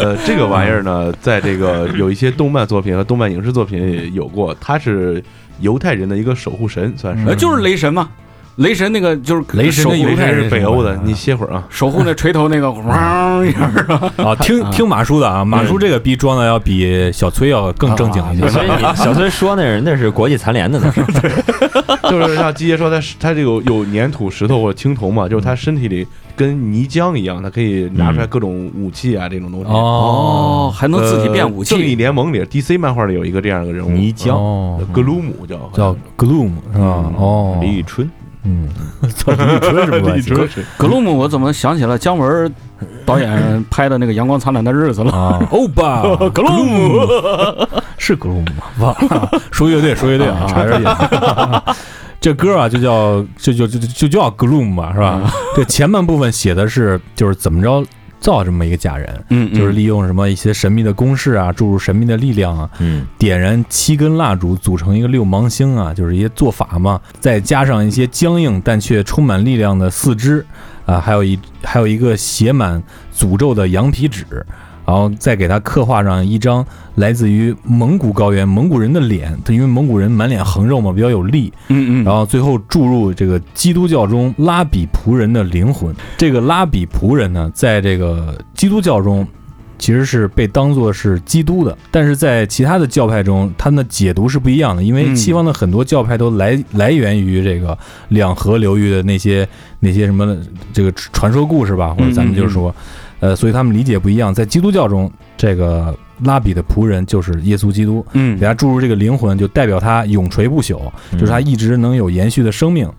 [0.00, 5.22] 呃，这个玩意儿呢，在这个有一些动漫作品和动漫影视作品也有过，它是
[5.60, 7.26] 犹太人的一个守护神，算是。
[7.26, 8.08] 呃，就是雷神嘛，
[8.56, 11.64] 雷神那个就是雷神守护跟犹太人雷神是北欧的，你歇会儿啊。
[11.68, 13.70] 守护那锤头那个，汪一下？
[14.24, 18.48] 啊，听听马叔的啊，马叔这个逼装的要比小崔要更正经一些。
[18.48, 21.02] 所以你 小崔说那人那是国际残联的，那 是
[22.10, 29.66] 就是像季爷说，他他这个有有粘土、石头或者青铜嘛，就是他身体里跟泥浆一样，他可以拿出来各种武器啊这种东西。
[29.70, 31.94] 哦，还能自己变武器正义。
[31.94, 34.32] 联盟里 DC 漫画里有一个这样的人物，泥浆。
[34.92, 37.04] 格鲁姆叫叫 Gloom 是吧？
[37.08, 38.08] 嗯哦，李宇春，
[38.46, 38.68] 嗯，
[39.10, 40.30] 操，李宇春是什么关系？
[40.30, 42.54] 李宇春格鲁姆，我怎么想起了姜文
[43.04, 45.10] 导演拍的那个《阳光灿烂的日子》了？
[45.12, 47.00] 啊，欧巴， 格鲁姆
[47.98, 48.64] 是格鲁姆吗？
[48.78, 51.62] 忘了，说乐队，说乐队啊，查查眼。
[52.20, 55.22] 这歌啊，就叫就就就就就叫 Gloom 嘛，是吧？
[55.54, 57.84] 这前半部分写的是就是怎么着
[58.26, 63.06] 造这么一个假人，嗯，就是利用什么一些神秘的公式啊，注入神秘的力量啊，嗯。
[63.16, 70.44] 点燃七根蜡烛组成一个六芒星啊，就是一些做法嘛，再加上一些僵硬但却充满力量的四肢
[70.86, 72.82] 啊，还有一还有一个写满
[73.16, 74.26] 诅咒的羊皮纸，
[74.86, 85.94] 然后再给他刻画上一张来自于蒙古高原蒙古人的脸，因为蒙古人满脸横肉嘛，比较有力，嗯嗯，然后最后注入这个基督教中拉比仆人的灵魂。
[86.16, 89.26] 这个拉比仆人呢，在这个基督教中
[89.78, 94.82] 其实是被当作是基督的，但是在其他的教派中，他们的解读是不一样的。
[94.82, 97.76] 因为嗯西方的很多教派都来来源于这个
[98.08, 99.46] 两河流域的那些
[99.80, 100.34] 那些什么
[100.72, 102.74] 这个传说故事吧，或者咱们就是说，
[103.20, 104.32] 呃，所以他们理解不一样。
[104.32, 112.90] 在基督教中，这个拉比的仆人就是耶稣基督，嗯给他注入这个灵魂，就代表他永垂不朽，就是他一直能有延续的生命。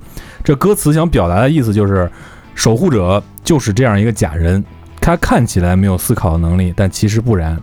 [0.43, 2.09] 这歌词想表达的意思就是，
[2.55, 4.63] 守护者就是这样一个假人，
[4.99, 7.59] 他看起来没有思考的能力，但其实不然。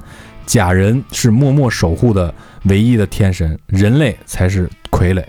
[0.46, 5.24] 假人是默默守护的唯一的天神，人类才是傀儡。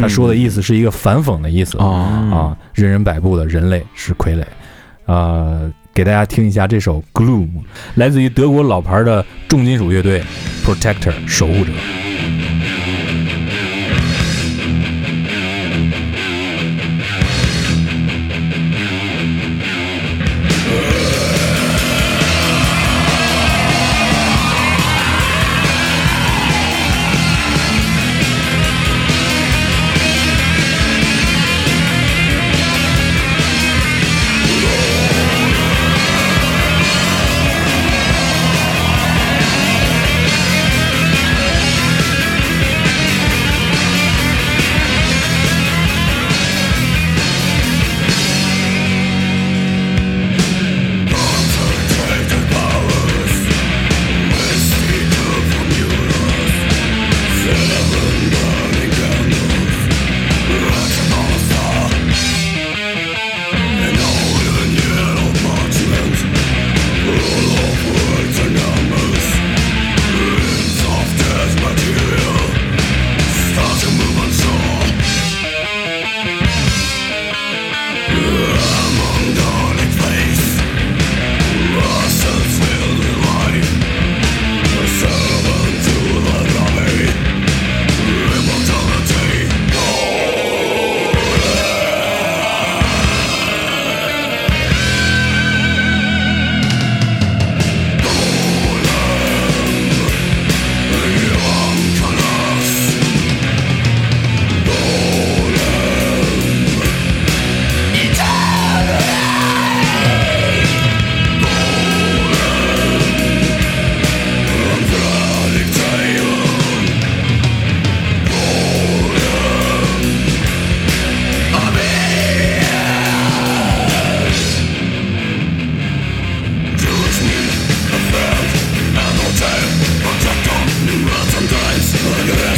[0.00, 4.44] 他说的意思是一个反讽的意思哦啊，任人摆布的人类是傀儡。
[5.06, 7.46] 呃，给大家听一下这首《Gloom》，
[7.94, 10.22] 来自于德国老牌的重金属乐队
[10.64, 11.72] Protector 守护者。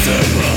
[0.05, 0.52] Invisible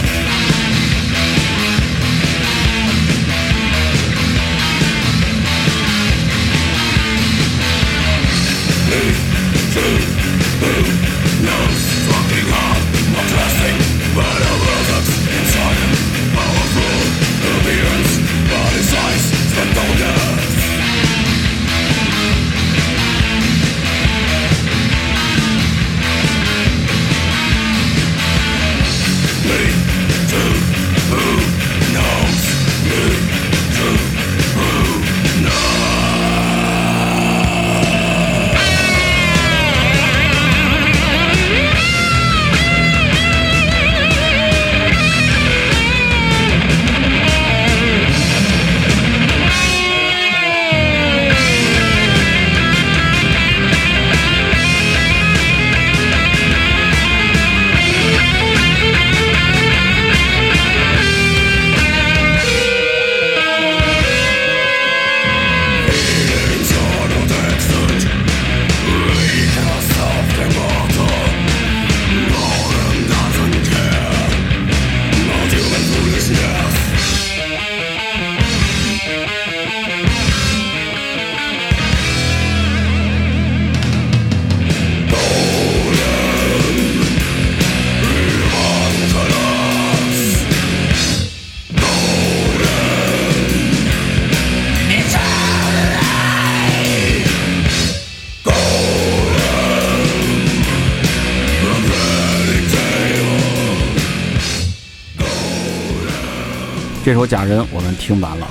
[107.16, 108.46] 首《假人》我们听完了，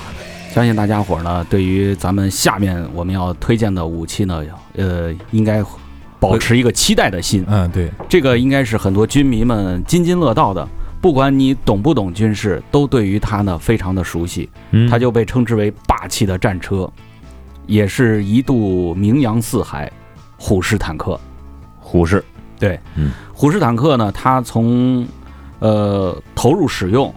[0.51, 4.43] 相信大家伙儿呢，对于咱们下面我们要推荐的武器呢，
[4.77, 5.63] 呃，应该
[6.19, 7.45] 保持一个期待的心。
[7.47, 10.67] 嗯，对，这个应该是很多军迷们津津乐道的，
[10.99, 14.49] 不管你懂不懂军事，都对于它呢非常的熟悉。
[14.71, 14.89] 嗯。
[14.89, 16.91] 它就被称之为霸气的战车，
[17.67, 19.93] 也是一度名扬四海。
[20.39, 21.21] 虎式坦克，
[21.79, 22.25] 虎式，
[22.59, 25.07] 对，嗯，虎式坦克呢，它从
[25.59, 27.15] 呃投入使用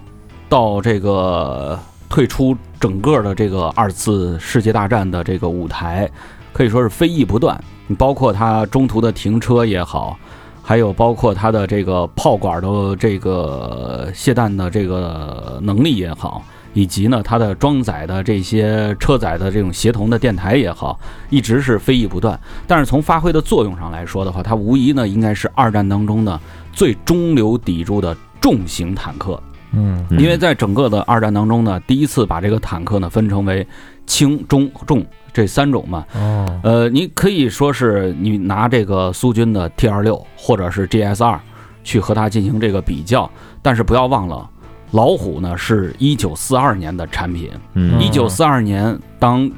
[0.50, 1.78] 到这个
[2.10, 6.10] 退出整个的这个二次世界大战的这个舞台，
[6.54, 7.62] 可以说是非议不断。
[7.88, 10.18] 你包括它中途的停车也好，
[10.62, 22.40] 还有包括它的这个炮管的这个卸弹的这个能力也好，以及呢它的装载的这些车载的这种协同的电台也好，一直是非议不断。
[22.66, 26.40] 但是从发挥的作用上来说的话，它无疑呢应该是二战当中呢
[26.74, 29.42] 最中流砥柱的重型坦克。
[29.72, 33.66] 嗯嗯因为在整个的二战当中呢，第一次把这个坦克呢分成为
[34.06, 36.06] 轻、中、重这三种嘛。
[36.16, 41.40] 哦，呃，你可以说是你拿这个苏军的 T 二六或者是 GS 二
[41.84, 43.30] 去和它进行这个比较，
[43.62, 44.50] 但是不要忘了，
[44.92, 47.50] 老虎呢是一九四二年的产品。
[47.74, 49.50] 嗯一九四二年，当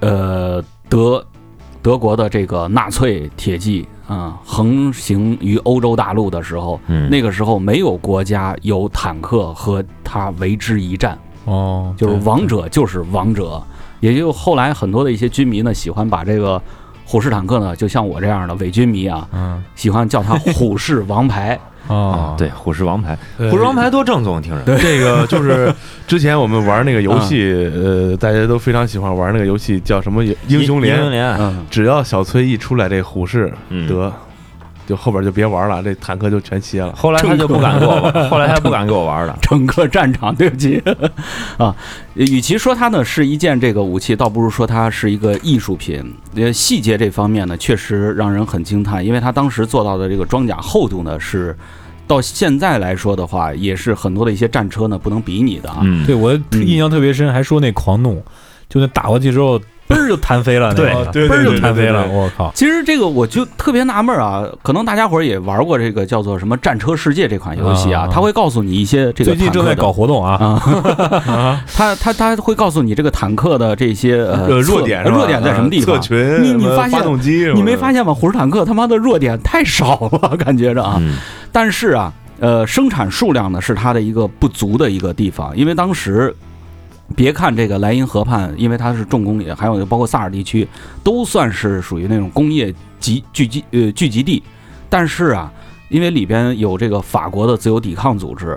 [0.00, 1.24] 呃德
[1.82, 13.62] 德国的这个纳粹铁骑啊、横行于欧洲大陆的时候，嗯那个时候没有国家有坦克和它为之一战，哦，就是王者就是王者。
[14.00, 16.60] 也就后来很多的一些军迷呢，喜欢把这个
[17.04, 21.58] 虎式坦克呢，就像我这样的伪军迷啊，嗯喜欢叫它虎式王牌。
[21.88, 24.78] 哦，对，虎式王牌，呃虎式王牌多正宗，听着。
[24.78, 25.72] 这个就是
[26.06, 27.42] 之前我们玩那个游戏，
[27.74, 31.10] 呃，大家都非常喜欢玩那个游戏，叫什么英雄联英雄联。
[31.10, 34.12] 联，嗯，只要小崔一出来，这虎式嗯得，
[34.86, 36.94] 就后边就别玩了，这坦克就全歇了。
[36.94, 39.36] 后来他就不敢给我玩， 后来他不敢给我玩了。
[39.42, 40.82] 整个战场，对不起
[41.58, 41.74] 啊。
[42.14, 46.14] 与其说它呢是一件这个武器，倒不如说它是一个艺术品。
[46.34, 51.54] 呃，细节这方面呢，确实让人很惊叹，因为他当时做到的这个装甲厚度呢，是
[52.06, 55.80] 到现在来说的话，也是很多的一些战车呢不能比拟的啊。
[55.82, 58.22] 嗯，对我印象特别深，还说那狂怒，
[58.68, 60.90] 就那打过去之后， 嘣儿就弹飞了，对
[61.28, 62.50] 嘣儿就弹飞了，我靠！
[62.54, 70.60] 其实这个我就特别纳闷啊，可能大家伙儿也玩过这个叫做什么《战车世界》这款游戏啊啊，它会告诉你一些这个最近正在搞活动啊，
[71.26, 76.00] 啊， 他他他会告诉你这个坦克的这些呃弱点弱点在什么地方侧？
[76.00, 77.00] 群，你你发现
[77.54, 78.12] 你没发现吗？
[78.12, 80.96] 虎式坦克他妈的弱点太少了，感觉着啊。
[80.98, 81.16] 嗯
[81.52, 86.34] 但是啊，呃，生产数量呢是它的一个不足的一个地方，因为当时。
[87.16, 90.68] 别看这个莱茵河畔，因为它是重工业，还有包括萨尔地区，
[91.02, 94.40] 都算是属于那种工业集聚集呃聚集地。
[94.88, 95.50] 但是啊，
[95.88, 98.56] 因为里边有这个法国的自由抵抗组织，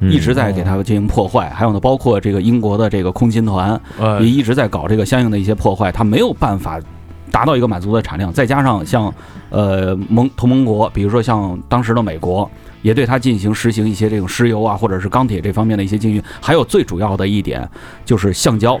[0.00, 3.80] 一直在给它进行破坏，还有呢，包括这个英国的这个空勤团
[4.20, 6.80] 也一直在搞这个相应的一些破坏，它没有办法
[7.28, 8.32] 达到一个满足的产量。
[8.32, 9.12] 再加上像
[9.50, 12.50] 呃盟同盟国，比如说像当时的美国，
[12.82, 16.22] 也对它进行实行一些这种石油啊或者是钢铁这方面的一些禁运。
[16.40, 17.68] 还有最主要的一点
[18.04, 18.78] 就是橡胶，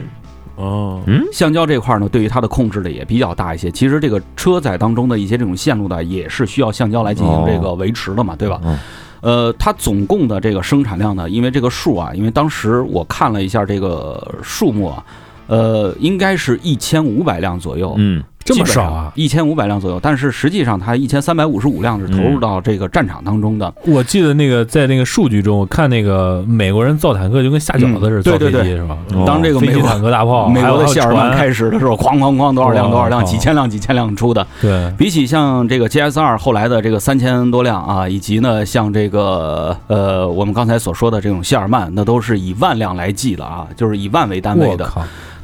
[0.56, 3.70] 哦，嗯橡胶这块儿呢，对于它的控制的也比较大一些。
[3.70, 8.60] 其实这个车载当中的一些这种线路呢，也是需要橡胶来进行这个维持的嘛，对吧？
[8.64, 8.78] 嗯
[9.20, 15.04] 呃，它总共的这个生产量呢，因为这个数啊，因为当时我看了一下这个数目啊，
[15.48, 19.12] 呃，应该是一千五百辆左右，嗯这么少啊！
[19.14, 20.00] 一千五百辆左右。
[20.00, 23.72] 但是实际上它一千三百五十五辆是投入到这个战场当中的。
[23.84, 28.96] 我记得那个在那个数据中，我看那个美国人造坦克就跟下饺子似的，造飞对对机是吧？
[29.14, 34.46] 哦当这个美国坦克大炮，美国的谢尔曼开始的时候，哐哐哐多少辆多少辆，几千辆几千辆出的。
[34.62, 44.90] 对，比起像这个 GS 二后来的这个三千多辆啊，以及呢像这个呃我们刚才所说的这种谢尔曼，那都是以万辆来计的啊，就是以万为单位的。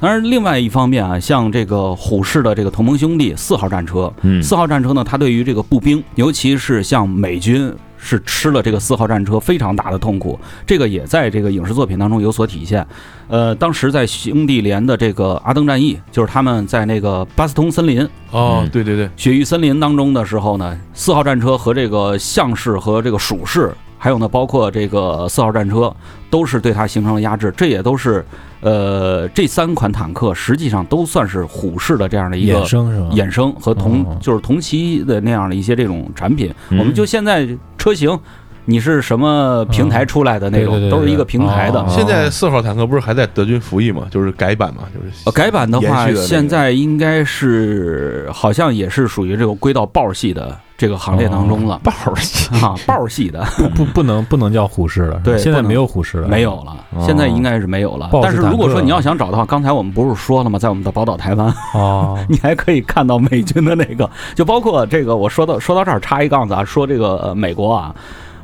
[0.01, 7.73] 当然，另外一方面啊，像这个虎式的这个同盟兄弟四号战车，嗯四号战车呢，它对于这个步兵，尤其是像美军。
[8.07, 12.87] 是吃了这个四号战车非常大的痛苦，这个也在这个影视作品当中有所体现。
[13.29, 23.73] 呃，当时在兄弟连的这个阿登战役，就是他们在那个巴斯通森林嗯，哦对对对，雪域森林当中的时候呢，四号战车和这个象式和这个鼠式，
[24.05, 25.91] 还有呢包括这个四号战车，
[26.29, 27.51] 都是对它形成了压制。
[27.57, 28.23] 这也都是
[28.61, 33.09] 呃这三款坦克实际上都算是虎式的这样的一个衍生是吧？
[33.15, 36.53] 衍生和同、哦就是同期的那样的一些这种产品。
[36.69, 37.49] 嗯我们就现在
[37.79, 38.21] 车型。
[38.67, 41.79] 你是什么平台出来的那种，都是一个平台的。
[41.83, 44.07] 哦现在四号坦克不是还在德军服役吗？
[44.11, 51.81] 就是改版嘛，就是呃，改版的话，现在应该是好像也是属于这个归到豹系的这个行列当中了。
[51.85, 58.11] 豹系 啊，豹系的 不不不能不能叫虎式了，对现在没有虎式了，没有了，哦现在应该是没有了。
[58.23, 60.59] 但是如果说你要想找的话，刚才我们不是说了吗？
[60.59, 65.17] 在我们的宝岛台湾，哦， 你还可以看到美军的那个，就包括这个。
[65.17, 67.95] 我说到说到这儿插一杠子啊，说这个呃美国啊。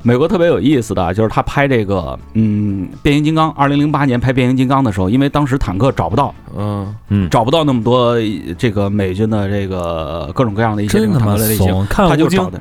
[0.02, 8.16] 美国特别有意思的就是他拍这个，嗯，变形金刚，二零零八年拍变形金刚的时候，因为当时坦克找不到，嗯，嗯，找不到那么多
[8.56, 12.60] 这个美军的这个各种各样的一些坦克的类型，看他就找的，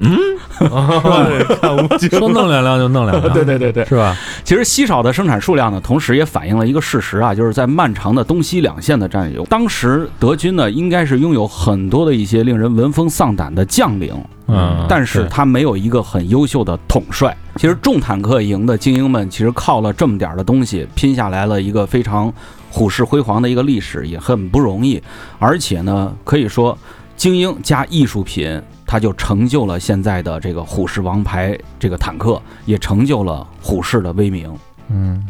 [0.00, 4.16] 看吴京说弄两辆就弄两辆， 对对对对，是吧？
[4.44, 14.14] 其实稀少的生产数量呢，同时也反映了一个事实啊，就是在漫长的东西两线的战友，当时德军呢应该是拥有很多的一些令人闻风丧胆的将领，
[14.48, 17.36] 嗯，但是他没有一个很优秀的统帅。
[17.56, 22.32] 其实重坦克营的精英们，其实靠了这么点儿的东西拼下来了一个非常
[22.68, 25.00] 虎视辉煌的一个历史，也很不容易。
[25.38, 26.76] 而且呢，可以说
[27.16, 34.52] 精英加艺术品，它就成就了现在的这个虎式王牌这个坦克，也成就了虎式的威名。
[34.88, 35.26] 嗯，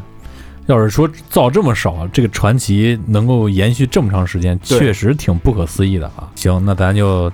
[0.67, 6.29] 要是说造这么少，这个传奇能够延续这么长时间，确实挺不可思议的啊。
[6.35, 7.31] 行，那咱就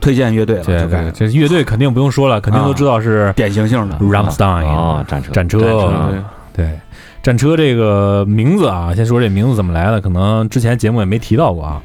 [0.00, 6.80] 推荐乐队了，这就该这这乐队肯定不用说了，肯定都知道是典型性的 Rammstein 啊，战车战车，对对，
[7.22, 11.82] 战车这个名字啊，先说这名字怎么来的，可能之前节目也没提到过啊。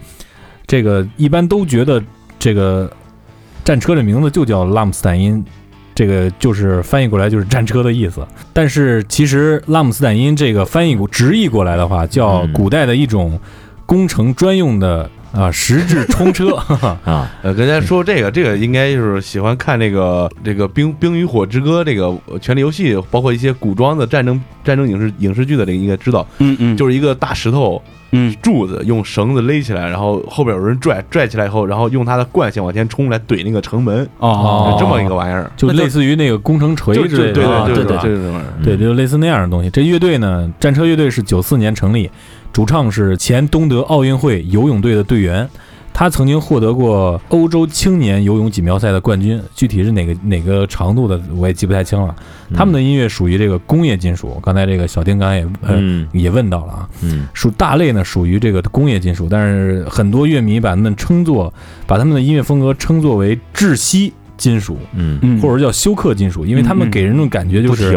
[0.66, 2.02] 这个一般都觉得
[2.40, 2.92] 这个
[3.66, 5.44] 战车的名字就叫拉姆斯坦因，
[5.96, 8.26] 这个就是翻译过来就是战车的意思。
[8.54, 13.40] 但是其实拉姆斯坦因这个翻译过直译过来的话，叫嗯古代的一种
[13.88, 16.56] 工程专用的啊石质冲车。
[17.04, 35.52] 啊，呃，跟大家说这个，这个应该就是喜欢看这个这个《冰冰与火之歌》这个呃权力游戏，包括一些古装的战争战争影视影视剧的这个应该知道，嗯嗯，就是一个大石头嗯柱子，用绳子勒起来，然后后边有人拽，拽起来以后，然后用它的惯性往前冲来怼那个城门，哦就这么一个玩意儿。
[35.56, 38.32] 就类似于那个工程锤之类的，对啊对对，对对。
[38.64, 39.70] 对，就类似那样的东西。
[39.70, 42.10] 这乐队呢，战车乐队是九四年成立，
[42.52, 45.48] 主唱是前东德奥运会游泳队的队员，
[45.98, 52.14] 他曾经获得过欧洲青年游泳锦标赛的冠军，具体是哪个哪个长度的我也记不太清了。
[52.54, 56.06] 他们的音乐属于这个工业金属，刚才这个小丁刚才也呃、嗯。
[56.12, 57.26] 也问到了啊，嗯。
[57.34, 61.54] 属大类呢属于这个工业金属，但是很多乐迷把他们称作
[61.88, 65.42] 把他们的音乐风格称作为窒息金属，嗯，嗯。
[65.42, 67.92] 或者叫休克金属，因为他们给人那种感觉就是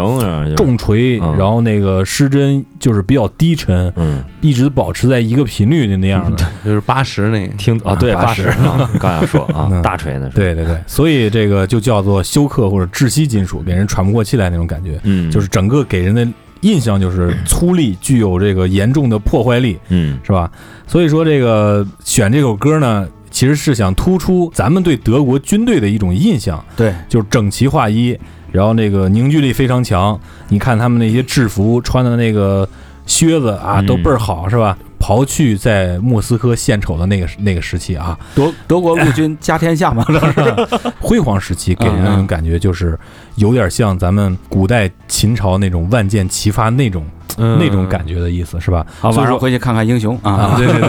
[0.57, 1.37] 重锤，嗯。
[1.37, 6.45] 然后那个失真就是比较低沉，嗯，一直保持在一个频率的那样的。
[6.65, 7.47] 就是八十那。
[7.47, 8.49] 个，听啊，对，八十。
[8.49, 16.27] 80啊，刚要说啊嗯，大锤呢是，对对对，所以这个就叫做休克或者窒息金属，给人喘不过气来那种感觉，嗯，就是整个给人的
[16.63, 20.19] 印象就是粗粝，具有这个严重的破坏力，嗯。
[20.25, 20.51] 是吧？
[20.87, 28.19] 所以说这个选这首歌呢，其实是想突出咱们对德国军队的一种印象，对，就是整齐划一，
[28.53, 30.19] 然后那个凝聚力非常强。
[30.49, 32.69] 你看他们那些制服穿的那个
[33.07, 34.77] 靴子啊，嗯都倍儿好，是吧？
[35.09, 40.55] 刨去在莫斯科献丑的那个那个时期啊，德德国陆军 家天下嘛，这 是
[41.01, 42.99] 辉煌时期给人那种感觉就是
[43.37, 47.07] 有点像咱们古代秦朝那种万箭齐发那种、
[47.39, 48.85] 那种感觉的意思，是吧？
[49.01, 50.55] 好，所以说晚上回去看看英雄啊。
[50.59, 50.81] 对对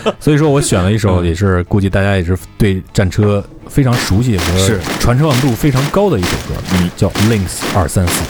[0.00, 4.80] 对， 所以说我选了一首，也是估计大家也是对战车非常熟悉和是。
[4.98, 6.90] 传唱度非常高的一首歌，嗯。
[6.96, 8.22] 叫《Links 二三四》。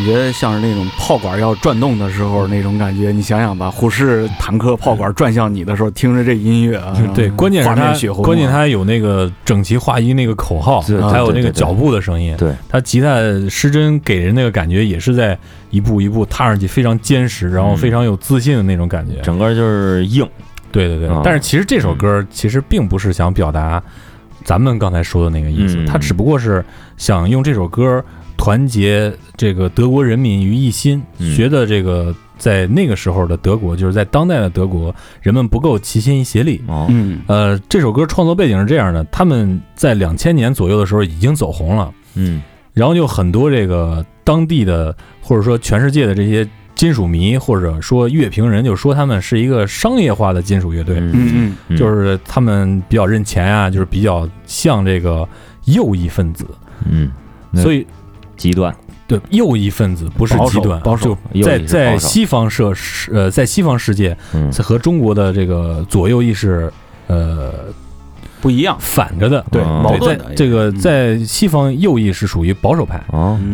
[0.00, 3.12] 感觉像是那种炮管要转动的时候那种感觉。
[3.12, 7.92] 你想想吧，虎式坦克炮管转向你的时候，听着这音乐啊，对，关键是它
[8.22, 12.34] 关键它有那个整齐划一那个口号，对还有那个脚步的声音。
[12.38, 13.18] 对，它吉他
[13.50, 15.38] 失真给人那个感觉也是在
[15.68, 17.76] 一步一步踏上去，非常坚实，然后嗯。
[17.76, 19.20] 非常有自信的那种感觉。
[19.20, 20.26] 整个就是硬，
[20.72, 21.08] 对对对。
[21.08, 23.82] 啊，但是其实这首歌其实并不是想表达
[24.44, 25.86] 咱们刚才说的那个意思，嗯。
[25.86, 26.64] 它只不过是
[26.96, 28.02] 想用这首歌
[28.40, 36.58] 团结这个德国人民于一心，嗯觉得这个在那个时候的德国，就是在当代的德国，人们不够齐心协力。
[36.66, 50.96] 哦，嗯呃，这首歌创作背景是这样的：他们在两千年左右的时候已经走红了，嗯然后就很多这个当地的或者说全世界的这些金属迷或者说乐评人就说他们是一个商业化的金属乐队。
[50.98, 55.28] 嗯就是他们比较认钱啊，就是比较像这个
[55.66, 56.46] 右翼分子，
[56.90, 57.10] 嗯，
[57.56, 57.86] 所以
[58.40, 58.74] 极端，
[59.06, 61.14] 对右翼分子不是极端，保守
[61.44, 64.50] 在在西方社世呃在西方世界嗯。
[64.62, 66.72] 和中国的这个左右翼是
[67.06, 67.52] 呃
[68.40, 70.78] 不一样，反着的，对哦矛盾的这个嗯。
[70.78, 72.98] 在西方右翼是属于保守派，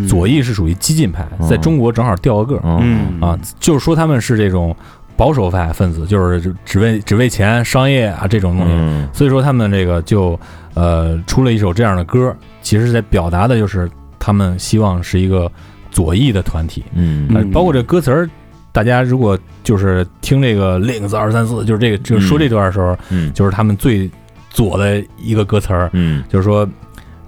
[0.09, 1.49] 左翼是属于激进派，哦。
[1.49, 2.80] 在中国正好调个个儿。
[3.20, 4.74] 啊，就是说他们是这种
[5.16, 8.72] 保守派分子，就是只只为只为钱、商业啊这种东西。
[8.72, 9.09] 嗯。
[9.12, 10.39] 所以说他们这个就
[10.74, 12.32] 呃出了一首这样的歌，
[12.62, 13.91] 其实是在表达的就是
[14.27, 15.49] 他们希望是一个
[15.93, 17.49] 左翼的团体，嗯。
[17.53, 18.29] 包括这歌词儿。
[18.72, 23.33] 大家如果就是听这个 links 二三四，就是这个就是说这段的时候，嗯。
[23.33, 24.11] 就是他们最
[24.51, 26.24] 左的一个歌词儿，嗯。
[26.29, 26.68] 就是说，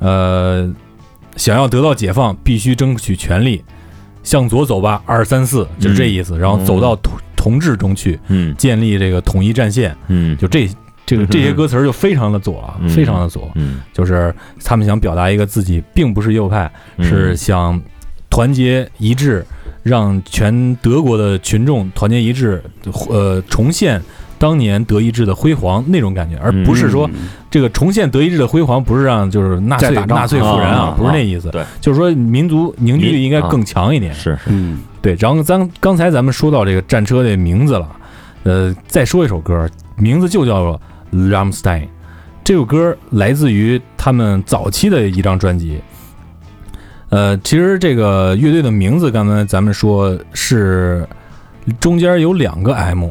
[0.00, 0.68] 呃，
[1.36, 3.62] 想要得到解放，必须争取权利，
[4.24, 6.36] 向左走吧，二三四，就是这意思。
[6.36, 8.52] 然后走到同同志中去，嗯。
[8.56, 10.36] 建立这个统一战线，嗯。
[10.36, 10.68] 就这
[11.08, 12.88] 这个这些歌词儿就非常的左啊，嗯。
[12.90, 13.80] 非常的左，嗯。
[13.94, 17.08] 就是他们想表达一个自己并不是右派，嗯。
[17.08, 17.80] 是想
[18.28, 19.44] 团结一致，
[19.82, 22.62] 让全德国的群众团结一致，
[23.08, 24.00] 呃，重现
[24.38, 27.30] 当年德意志的辉煌那种感觉，而不是说嗯。
[27.50, 34.12] 这个重现德意志的辉煌，不是让就是纳粹纳粹复燃啊不是那意思，对，就是说民族凝聚力应该更强一点。
[34.12, 34.80] 是是嗯。
[35.00, 37.88] 对，然后咱刚才咱们说到这个战车的名字了，
[38.42, 40.74] 呃，再说一首歌，名字就叫做
[41.12, 41.82] 《Ramstein》。
[42.44, 45.80] 这首歌来自于他们早期的一张专辑。
[47.10, 51.06] 呃，其实这个乐队的名字，刚才咱们说是
[51.80, 53.10] 中间有两个 M。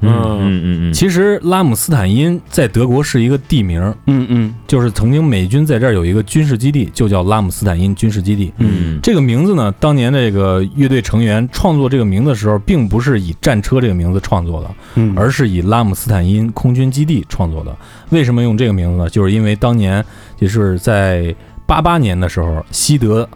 [0.00, 8.52] 嗯嗯嗯嗯，其实拉姆斯坦因在德国是一个地名，嗯嗯就是曾经美军在这儿有一个军事基地，就叫拉姆斯坦因军事基地。
[8.58, 17.74] 嗯这个名字呢，当年这个乐队成员创作这个名字的时候，并不是以战车这个名字创作的，嗯，而是以拉姆斯坦因空军基地创作的。
[18.10, 19.08] 为什么用这个名字呢？
[19.10, 20.04] 就是因为当年
[20.38, 21.34] 也是在
[21.66, 23.28] 八八年的时候，西德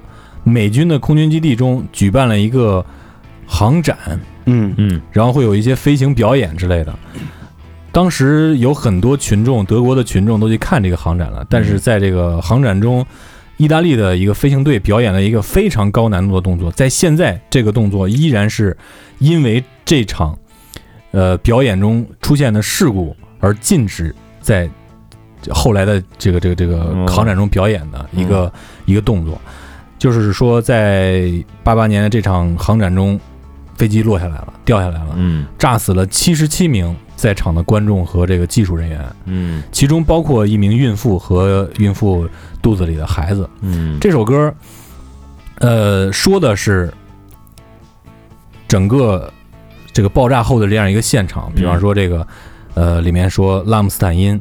[0.45, 2.85] 美军的空军基地中举办了一个
[3.47, 3.97] 航展，
[4.51, 4.75] 嗯。
[4.77, 6.95] 嗯然后会有一些飞行表演之类的。
[7.93, 13.05] 当时有很多群众，德国的群众都去看这个航展了，但是在这个航展中，
[13.57, 18.77] 意大利的一个飞行队表演了一个非常高难度的动作，在现在这个动作依然是
[19.19, 20.39] 因为这场
[21.11, 24.71] 呃表演中出现的事故而禁止在
[25.51, 27.09] 后来的这个这个这个嗯。
[27.09, 28.53] 航展中表演的一个、
[28.85, 29.41] 一个动作，
[29.99, 31.29] 就是说在
[31.65, 33.19] 八八年的这场航展中，
[33.81, 35.47] 飞机落下来了，掉下来了，嗯。
[35.59, 39.63] 炸死了七十七名在场的观众和这个技术人员，嗯。
[39.73, 42.29] 其中包括一名孕妇和孕妇
[42.61, 43.49] 肚子里的孩子。
[43.63, 44.55] 嗯，这首歌，
[45.61, 46.93] 呃，说的是
[48.69, 49.33] 整个
[49.95, 52.27] 这个爆炸后的这样一个现场，比方说这个，
[52.75, 54.39] 呃，里面说拉姆斯坦因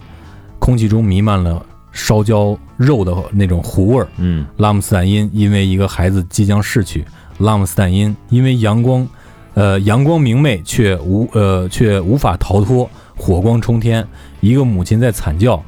[0.59, 4.45] 空气中弥漫了烧焦肉的那种糊味儿，嗯。
[4.57, 7.05] 拉姆斯坦因因为一个孩子即将逝去，
[7.37, 9.07] 拉姆斯坦因因为阳光，
[9.53, 14.05] 呃，阳光明媚却无呃却无法逃脱火光冲天，
[14.39, 15.63] 一个母亲在惨叫，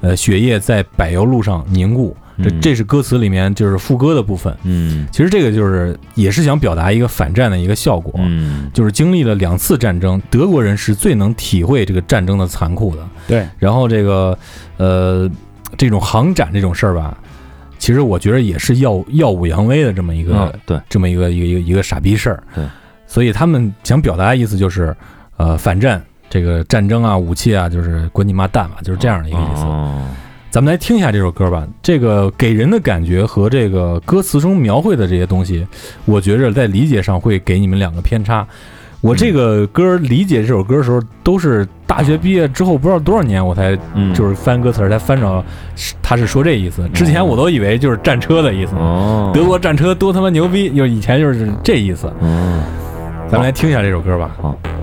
[0.00, 2.16] 呃，血液在柏油路上凝固。
[2.38, 4.54] 这嗯这是歌词里面就是副歌的部分。
[4.64, 13.08] 嗯其实这个就是也是想表达一个反战的一个效果，嗯就是经历了两次战争，德国人是最能体会这个战争的残酷的。
[13.26, 14.38] 对，然后这个
[14.76, 15.30] 呃，
[15.78, 17.16] 这种航展这种事儿吧，
[17.78, 22.42] 其实我觉得也是耀耀武扬威的这么一个、嗯对，这么一个一个一个一个傻逼事儿。
[22.54, 22.64] 对，
[23.06, 24.96] 所以他们想表达的意思就是，
[25.36, 29.62] 呃，反战这个战争啊，武器啊，就是滚你妈蛋吧，就是这样的一个意思。
[29.62, 30.02] 哦
[30.48, 31.68] 咱们来听一下这首歌吧。
[31.82, 35.66] 这个给人的感觉和这个歌词中描绘的这些东西，
[36.06, 38.46] 我觉着在理解上会给你们两个偏差。
[39.02, 45.44] 我这个歌理解这首歌的时候，都是大学毕业之后不知道多少年，我才嗯，就是翻歌词儿才翻着
[45.74, 46.88] 是他是说这意思。
[46.94, 52.10] 之前我都以为就是战车的意思，哦，德国战车多他妈牛逼，就以前就是这意思。
[53.28, 54.36] 咱们来听一下这首歌吧。
[54.40, 54.75] 好。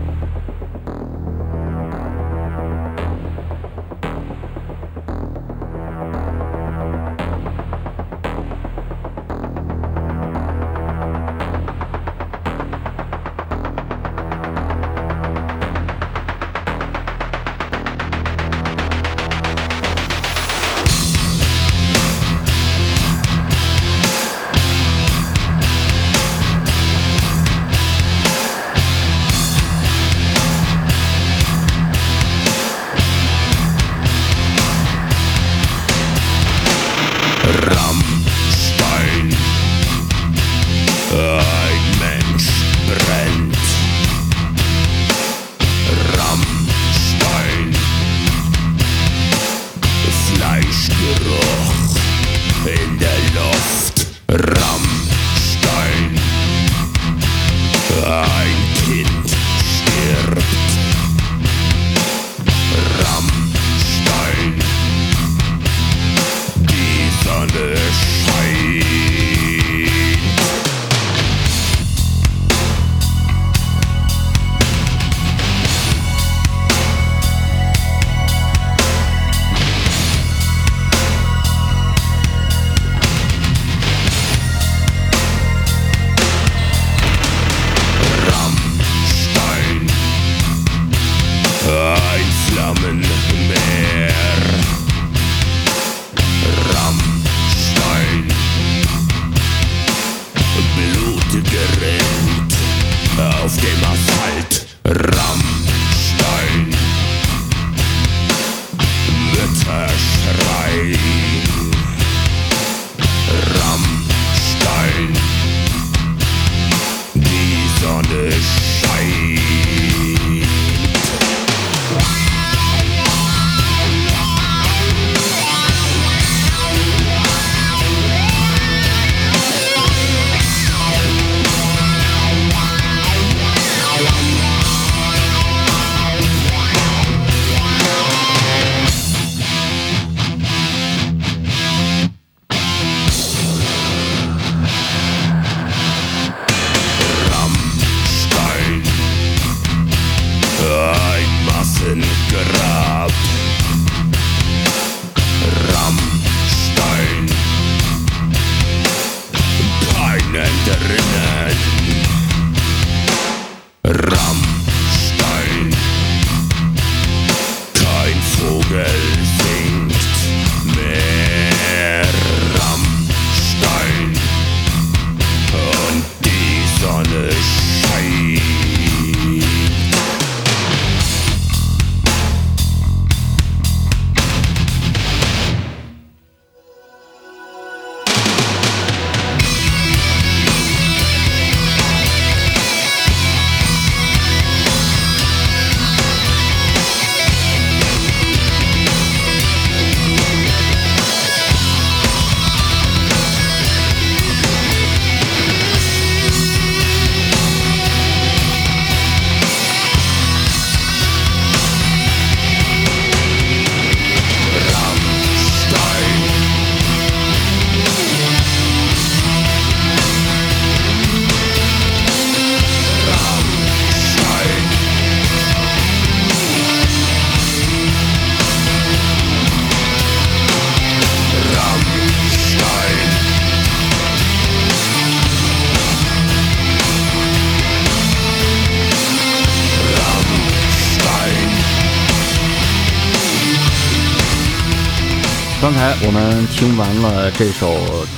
[246.05, 247.75] 我们听完了这首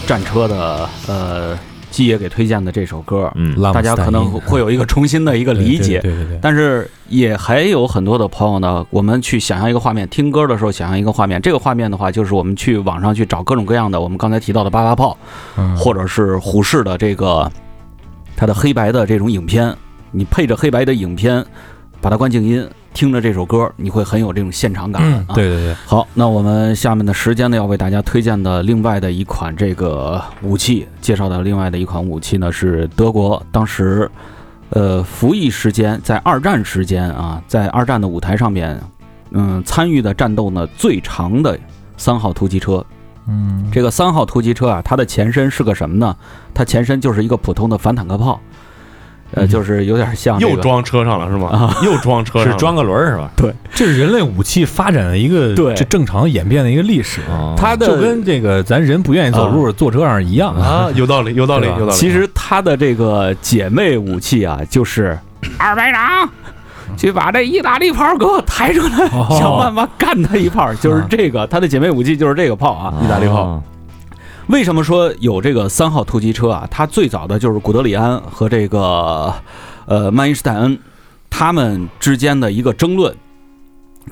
[0.07, 1.57] 战车的呃
[1.91, 5.99] 基爷给推荐的这首歌，嗯，大家可能会有一个重新的一个理解。
[6.01, 15.17] 对对对对但是也还有很多的朋友呢，我们去想象一个画面，听歌的时候想象一个画面，这个画面的话，就是我们去网上去找各种各样的我们刚才提到的八八炮，
[15.55, 15.75] 嗯。
[15.77, 17.49] 或者是虎式的这个
[18.35, 19.73] 它的黑白的这种影片，
[20.11, 21.45] 你配着黑白的影片，
[22.01, 25.03] 把它关静音，听着这首歌，你会很有这种现场感。
[25.03, 34.09] 嗯啊、对对对，好，那我们下面的时间呢，要为大家推荐的另外的一款这个武器，介绍的另外的一款武器呢，是德国当时
[34.69, 38.81] 呃，服役时间在二战时间啊，在二战的舞台上面，
[39.31, 41.59] 嗯，参与的战斗呢最长的
[41.97, 42.83] 三号突击车。
[43.27, 46.15] 嗯，这个三号突击车啊，它的前身是个什么呢？
[46.53, 48.39] 它前身就是一个普通的反坦克炮，
[49.35, 51.49] 呃，嗯就是有点像、这个、又装车上了是吗？
[51.49, 53.29] 啊 又装车上了是装个轮儿是吧？
[53.35, 57.21] 对这是人类武器发展的一个对这正常演变的一个历史。
[57.29, 60.89] 哦它的就跟这个咱人不愿意走路，坐车上一样啊，。
[60.95, 61.91] 有道理，有道理，有道理。
[61.91, 65.17] 其实它的这个姐妹武器啊，就是
[65.57, 66.29] 二排长。
[66.95, 72.93] 去把这意大利炮给我抬出来，哦想办法干他一炮，就是这个，它的姐妹武器就是这个炮啊。
[73.03, 73.63] 意大利炮哦
[74.47, 76.67] 为什么说有这个三号突击车啊？
[76.69, 79.33] 它最早的就是古德里安和这个
[79.87, 80.77] 呃曼因施泰恩
[81.31, 83.15] 他们之间的一个争论，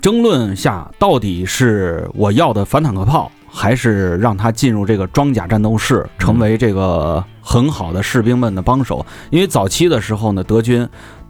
[0.01, 9.05] 争论下到底是我要的反坦克炮，还是让他进入这个装甲战斗室，成为这个很好的士兵们的帮手？
[9.29, 10.87] 因为早期的时候呢，德军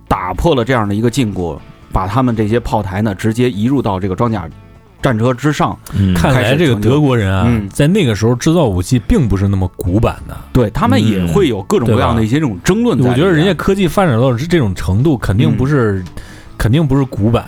[0.08, 1.60] 打破了这样的一个禁锢，
[1.92, 4.50] 把他们这些炮台呢直接移入到这个装甲
[5.04, 5.78] 战车之上。
[5.94, 10.36] 嗯看来这个德国人啊嗯，在那个时候制造武器并不是那么古板的。
[10.52, 12.98] 对他们也会有各种各样的一些这种争论。
[13.02, 16.04] 我觉得人家科技发展到这种程度，肯定不是，
[16.58, 17.46] 肯定不是古板。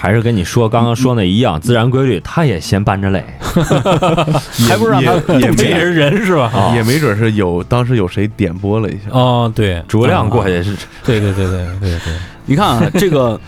[0.00, 3.24] 还是跟你说刚刚说那一样，自然规律，他也嫌搬着累。
[4.68, 6.72] 还不让他也 没这也是人是吧？
[6.72, 12.12] 也没准是有当时有谁点拨了一下，哦，对，诸葛亮过去是对对对对对对，
[12.46, 13.38] 你看啊，这个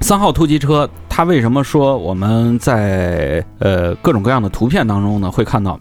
[0.00, 0.88] 三号突击车，
[1.18, 5.76] 它为什么说我们在呃各种各样的图片当中呢会看到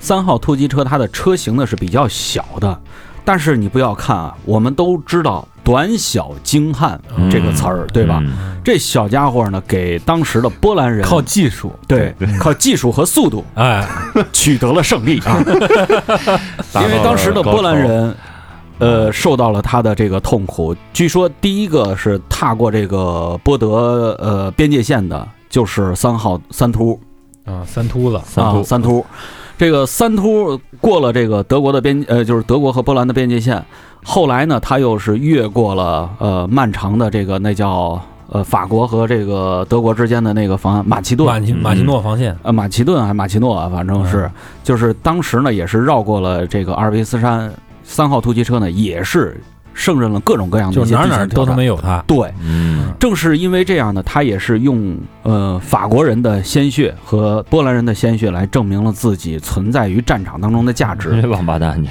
[0.00, 2.78] 三号突击车它的车型呢是比较小的，
[3.24, 7.00] 但是你不要看啊，我们都知道“短小精悍”
[7.32, 8.18] 这个词儿，对吧？
[8.22, 8.60] 嗯。
[8.62, 13.88] 这小家伙呢，给当时的波兰人靠技术，对靠技术和速度哎，
[14.30, 15.20] 取得了胜利。
[15.20, 15.42] 啊！
[16.82, 18.14] 因为当时的波兰人，
[18.80, 20.74] 呃，受到了他的这个痛苦。
[20.92, 26.98] 据说第一个是踏过这个波德呃边界线的，就是三号三秃
[27.44, 29.04] 啊，三秃子，三秃啊三秃。
[29.58, 33.62] 这个三秃过了这个德国的边呃，就是德国和波兰的边界线。
[34.02, 38.00] 后来呢，他又是越过了呃漫长的这个那叫
[38.30, 44.32] 呃法国和这个德国之间的那个防马其顿马其马奇诺防线，呃，马其顿还是马其诺啊，反正是，嗯
[44.64, 47.52] 就是当时呢也是绕过了这个阿尔卑斯山，
[47.90, 49.40] 三号突击车呢也是
[49.74, 52.04] 胜任了各种各样的一些就哪儿哪儿都他地形挑战妈有他。
[52.06, 61.20] 对，嗯正是因为这样呢，他也是用呃法国人的鲜血和波兰人的鲜血来证明了自己存在于战场当中的价值。
[61.20, 61.90] 这王八蛋，真是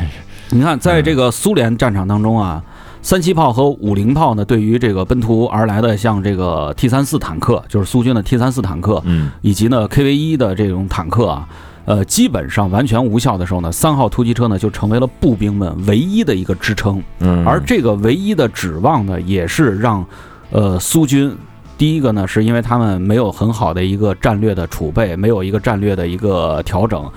[0.51, 2.63] 你看，在这个苏联战场当中啊，
[3.01, 11.47] 三七炮和五零炮呢，对于这个奔突而来的像这个 T 三四坦克，就是苏军的 T 三四坦克，嗯以及呢 KV 一的这种坦克啊，
[11.85, 20.05] 呃，基本上完全无效的时候呢，三号突击车呢就成为了步兵们唯一的一个支撑，嗯，而这个唯一的指望呢，也是让
[20.51, 21.35] 呃苏军。
[21.77, 27.09] 第一个呢，是因为他们没有很好的一个战略的储备，没有一个战略的一个调整，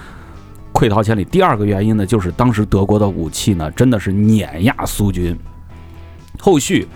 [0.72, 1.24] 溃逃千里。
[1.24, 5.36] 第二个原因呢，就是当时德国的武器呢，真的是碾压苏军。
[6.38, 6.86] 后续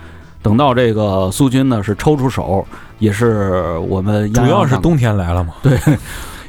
[0.41, 2.65] 等到这个苏军呢是抽出手，
[2.99, 5.55] 也是我们主要是冬天来了嘛，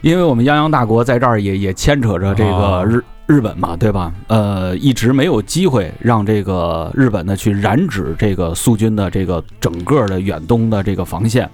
[0.00, 4.12] 因为我们泱泱大国在这儿也也牵扯着这个啊日、日本嘛，对吧？
[4.28, 11.48] 呃，一直没有机会让这个日本呢去染指这个苏军的这个整个的远东的这个防线，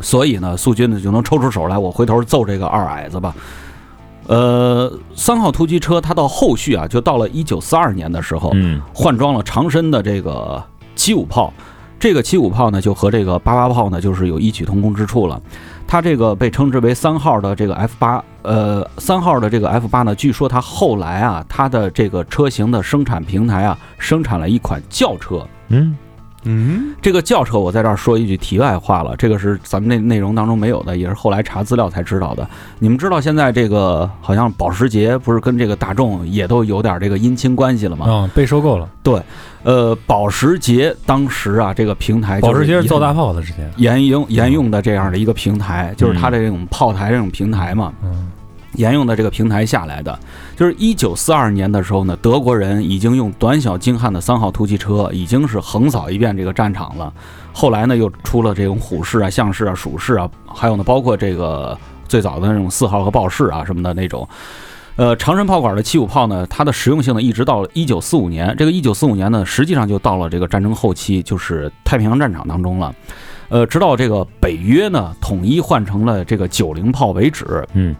[0.00, 3.34] 所以呢，苏军呢就能抽出手来，我回头揍这个二矮子吧。
[4.26, 10.62] 呃，三号突击车它到后续啊，就到了一九四二年的时候，嗯换装了长身的这个
[10.94, 11.52] 七五炮。
[11.98, 15.40] 这个七五炮呢，就和这个八八炮呢，就是有异曲同工之处了。
[15.92, 25.46] 它这个被称之为三号的这个 F 八，呃，三号的这个 F 八呢，据说它后来啊，它的这个车型的生产平台啊，生产了一款轿车。
[25.68, 25.94] 嗯
[26.44, 32.48] 嗯，这个轿车，我在这儿说一句题外话了，这个是咱们那内容当中没有的，也是后来查资料才知道的。
[32.78, 38.10] 你们知道现在这个好像保时捷不是跟这个大众也都有点这个姻亲关系了吗？
[38.10, 38.88] 啊，被收购了。
[39.02, 39.20] 对
[39.64, 48.30] 呃，保时捷当时啊，这个平台保时捷是造大炮的之前，沿用沿用的这样的一个平台，就是它的这种炮台这种平台嘛，嗯，
[48.74, 50.18] 沿用的这个平台下来的。
[50.56, 57.12] 就是一九四二年的时候呢，德国人已经用短小精悍的三号突击车，已经是横扫一遍这个战场了。
[57.52, 61.76] 后来呢，又出了这种虎式啊、象式啊、鼠式啊，还有呢，包括这个
[62.08, 64.28] 最早的那种四号和豹式啊什么的那种。
[64.96, 68.54] 呃，长身炮管的七五炮呢，它的实用性呢，一直到了一九四五年。
[68.58, 72.94] 这个一九四五年呢，实际上就到了这个战争后期，就是太平洋战场当中了。
[73.48, 77.96] 呃，直到这个北约呢统一换成了这个九零炮为止，嗯，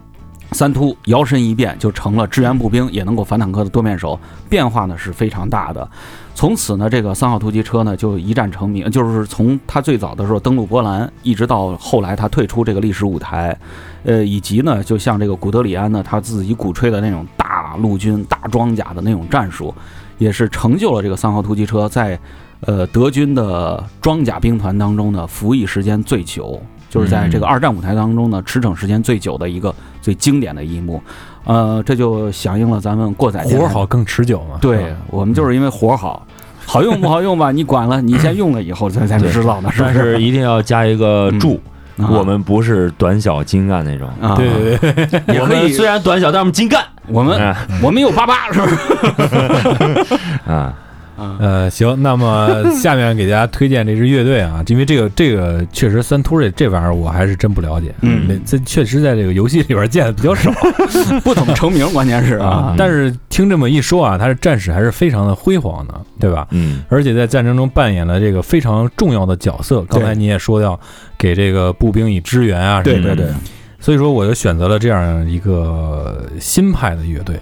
[0.53, 5.89] 三突摇身一变就成了支援步兵，也能够反坦克的多面手，变化呢是非常大的。
[6.35, 13.57] 从此呢，这个三号突击车呢就一战成名，就是从他最早的时候登陆波兰，一直到后来他退出这个历史舞台，
[14.03, 19.73] 呃，以及呢，就像这个古德里安呢他自己鼓吹的那种大陆军、大装甲的那种战术，
[20.17, 22.19] 也是成就了这个三号突击车在
[22.61, 26.59] 呃德军的装甲兵团当中呢服役时间最久，
[26.93, 31.01] 就是在这个二战舞台当中呢驰骋时间最久的一个最经典的一幕。
[31.43, 34.59] 呃，这就响应了咱们过载活儿好更持久嘛。
[34.61, 36.25] 对我们就是因为活儿好，
[36.67, 37.51] 好用不好 用吧？
[37.51, 41.59] 你管了，你先用了以后才才能知道呢，是是一定要加一个注，
[41.97, 44.07] 啊我们不是短小精干那种。
[44.21, 46.81] 啊，对对对，我也可以们虽然短小，但我们精干。
[47.07, 50.15] 我们啊我们有八八，是不是？
[50.47, 50.73] 啊，啊，
[51.17, 58.25] 呃，行，那么下面给大家推荐这支乐队啊， 因为这个这个确实三突这这玩意儿我还是真不了解，嗯。
[58.27, 60.51] 那这确实在这个游戏里边见的比较少。
[61.23, 62.47] 不怎么成名，关键是啊。
[62.47, 66.47] 啊，，但是听这么一说啊，他的战士还是非常的辉煌的，对吧？
[66.51, 66.83] 嗯。
[66.89, 69.81] 而且在战争中扮演了这个非常重要的角色。
[69.83, 70.79] 刚才你也说到，
[71.17, 73.15] 给这个步兵以支援啊，什么的。
[73.15, 73.33] 对对对，
[73.79, 77.39] 所以说我就选择了这样一个新派的乐队，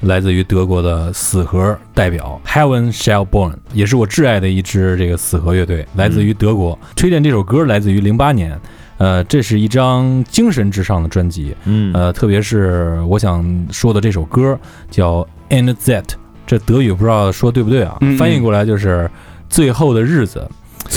[0.00, 6.78] 来自于德国的死核代表 Heaven Shall Burn，也是我挚爱的一支这个死核乐队，来自于德国。
[6.96, 8.58] 推荐这首歌来自于零八年，
[8.96, 14.58] 呃，这是一张精神至上的专辑，嗯呃，特别是我想说的这首歌
[14.90, 16.06] 叫 End That，
[16.46, 17.98] 这德语不知道说对不对啊？
[18.00, 19.10] 嗯嗯翻译过来就是
[19.48, 20.48] 最后的日子。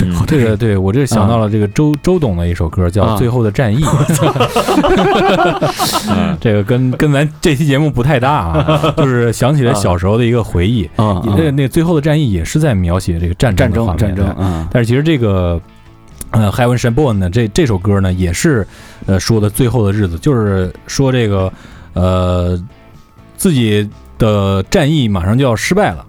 [0.02, 3.84] 嗯这个对我这想到了这个周周董的一首歌叫啊《最后的战役》，
[6.10, 10.90] 嗯这个跟跟咱这期节目不太搭啊， 就是想起来小时候的一个回忆。
[10.96, 14.68] 啊，那那最后的战役也是在描写这个战战争的方面争战争，对嗯。
[14.72, 15.60] 但是其实这个
[16.32, 18.66] 呃《Heaven Shall Burn》呢，这这首歌呢也是
[19.06, 21.52] 呃说的最后的日子，就是说这个
[21.94, 22.60] 呃
[23.38, 23.88] 自己
[24.18, 26.04] 的战役马上就要失败了，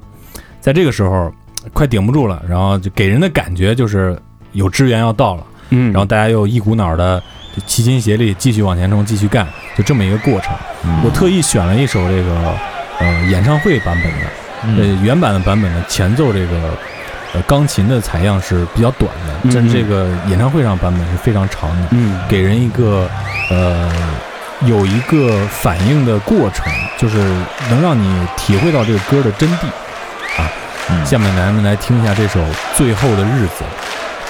[0.60, 1.30] 在这个时候
[1.72, 4.18] 快顶不住了，然后就给人的感觉就是
[4.52, 7.22] 有支援要到了，嗯，然后大家又一股脑儿的
[7.66, 9.46] 齐心协力继续往前冲，继续干，
[9.76, 10.54] 就这么一个过程。
[10.84, 12.54] 嗯我特意选了一首这个
[13.00, 14.18] 呃演唱会版本的。
[14.66, 16.74] 嗯呃，原版的版本的前奏这个
[17.34, 23.06] 呃钢琴的采样是比较短的，嗯但这个演唱会上版本是非常长的，嗯给人一个
[23.50, 23.92] 呃
[24.62, 27.18] 有一个反应的过程，就是
[27.68, 29.66] 能让你体会到这个歌的真谛。
[31.04, 32.40] 下面咱们来听一下这首
[32.76, 33.64] 《最后的日子》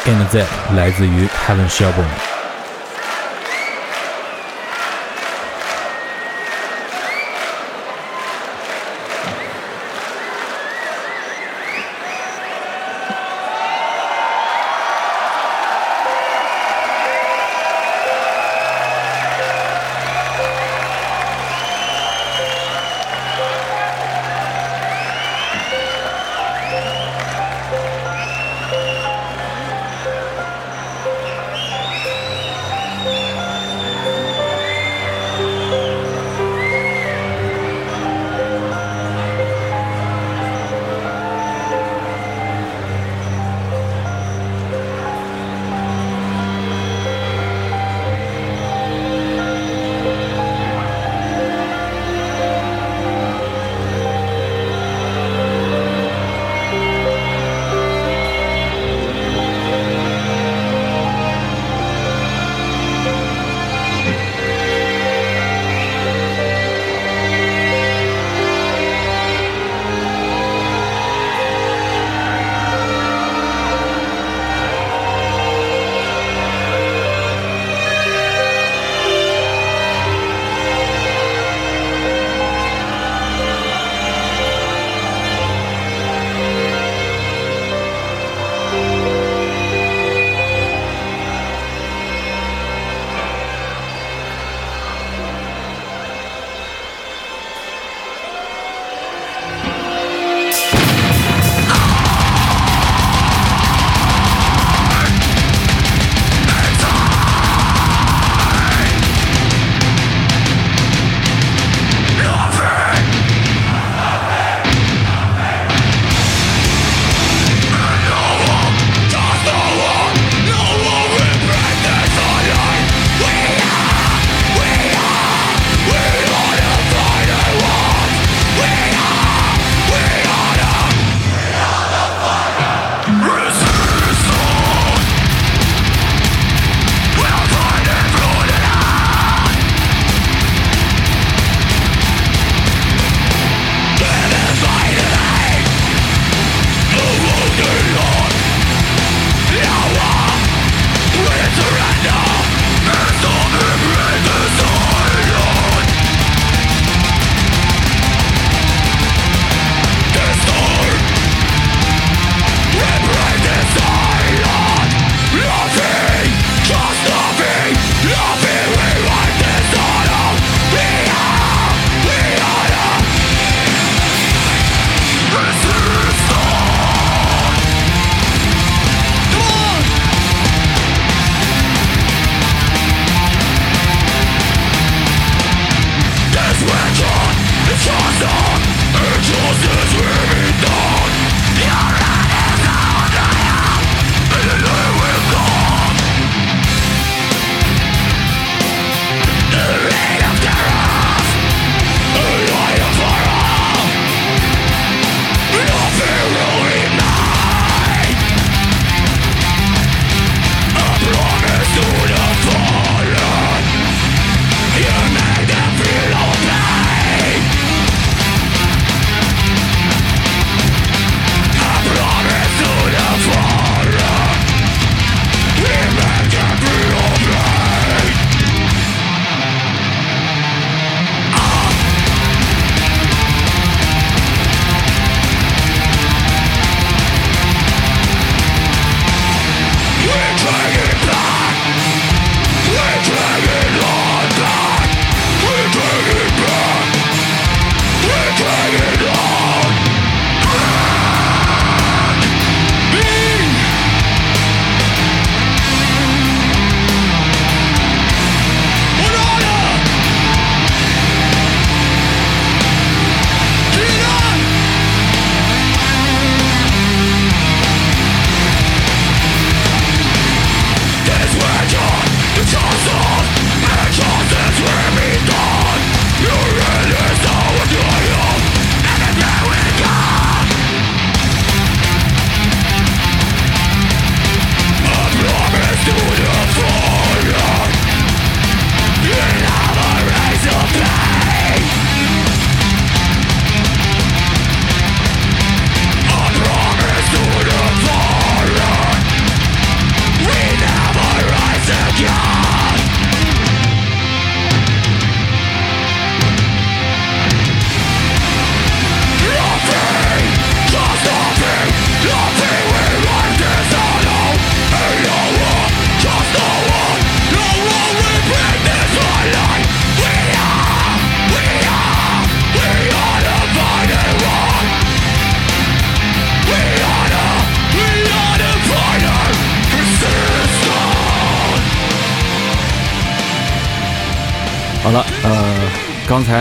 [0.08, 2.33] ，And That 来自于 Heaven Shall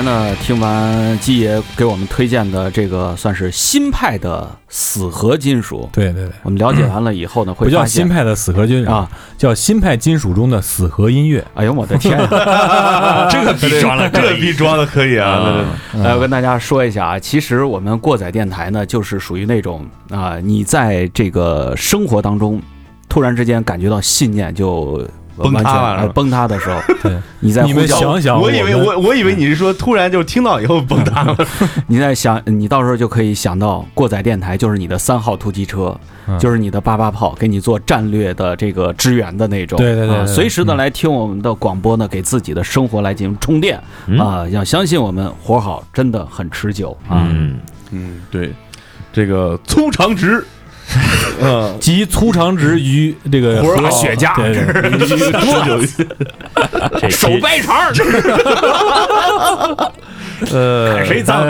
[0.03, 11.43] 呢，听完基爷给我们推荐的这个算是新派的死核金属，对对对，我们了解完了以后呢， 会不叫发现新派的死核金属啊，叫新派金属中的死核音乐。
[11.55, 12.19] 哎呦我的天。
[12.43, 13.27] 啊！
[13.29, 22.61] 这个逼装了，这个逼装的可以啊，来，我跟大家说一下啊，其实我们过载电台呢，就是属于那种啊、你在这个生活当中
[23.09, 25.07] 突然之间感觉到信念就
[25.37, 31.35] 崩塌完了哎崩塌的时候，对，你你在呼叫们想想，我以为我我以为你是说突然就听到以后崩塌了，
[31.87, 39.77] 你在想，你到时候就可以想到过载电台就是你的三号突击车，嗯就是你的八八炮，给你做战略的这个支援的那种。
[39.77, 44.47] 啊对对对对随时的来听我们的广播呢，给自己的生活来进行充电嗯啊！
[44.49, 47.27] 要相信我们活好真的很持久啊！
[47.29, 47.59] 嗯，
[47.91, 48.53] 嗯，对，
[49.11, 50.45] 这个粗长直，
[51.41, 54.33] 嗯， 集粗长直于这个和雪茄
[57.09, 57.93] 手掰肠儿，
[60.51, 61.45] 呃，谁脏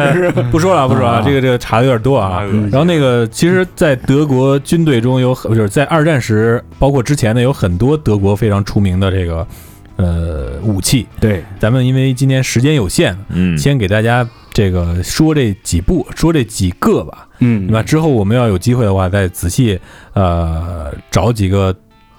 [0.52, 2.42] 不说了，不说了，这个这个查的有点多啊。
[2.52, 9.48] 嗯然后那个，其实，在德国军队中有很，就是在二战时，包括之前呢，有很多德国非常出名的这个
[9.96, 11.08] 呃武器。
[11.20, 17.28] 对，咱们因为今天时间有限，嗯，先给大家这个说这几部，说这几个吧。
[17.40, 17.84] 嗯对吧？
[17.84, 19.78] 之后我们要有机会的话，再仔细
[20.14, 21.76] 呃找几个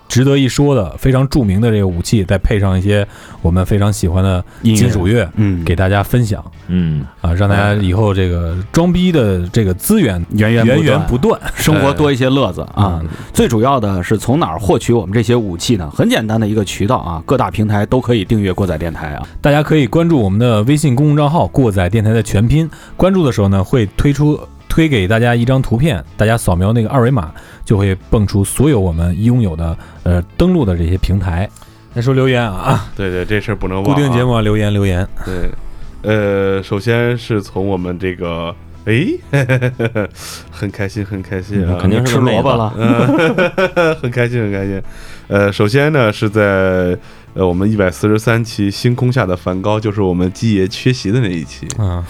[0.09, 3.06] 值得一说的、非常著名的这个武器，再配上一些
[3.43, 6.44] 我们非常喜欢的金属乐，嗯，给大家分享。
[6.68, 10.98] 嗯，啊，让大家以后这个装逼的这个资源源源源不断。
[10.98, 11.40] 源不断。
[11.55, 13.01] 生活多一些乐子啊。
[13.02, 13.09] 嗯。
[13.32, 15.90] 最主要的是从哪儿获取我们这些武器呢？
[15.94, 19.26] 很简单的一个渠道啊，各大平台都可以订阅过载电台啊。
[19.40, 24.39] 大家可以关注我们的微信公众账号“过载电台”的全拼，关注的时候呢，会推出
[24.74, 27.32] 推给大家一张图片，大家扫描那个二维码，
[27.64, 31.48] 就会蹦出所有我们拥有的呃登录的这些平台。
[31.94, 35.48] 再说留言啊，对对，这事儿不能忘、固定节，目啊留言留言，对，
[36.02, 38.52] 呃，首先是从我们这个，
[38.86, 39.06] 哎，
[40.51, 44.82] 很开心，很开心啊，肯定是吃萝卜了，嗯， 很开心，很开心。
[45.28, 46.98] 呃，首先呢是在
[47.35, 51.66] 呃我们一百四十三期《星空下的梵高》，就是我们基爷缺席的那一期。
[51.78, 52.02] 嗯，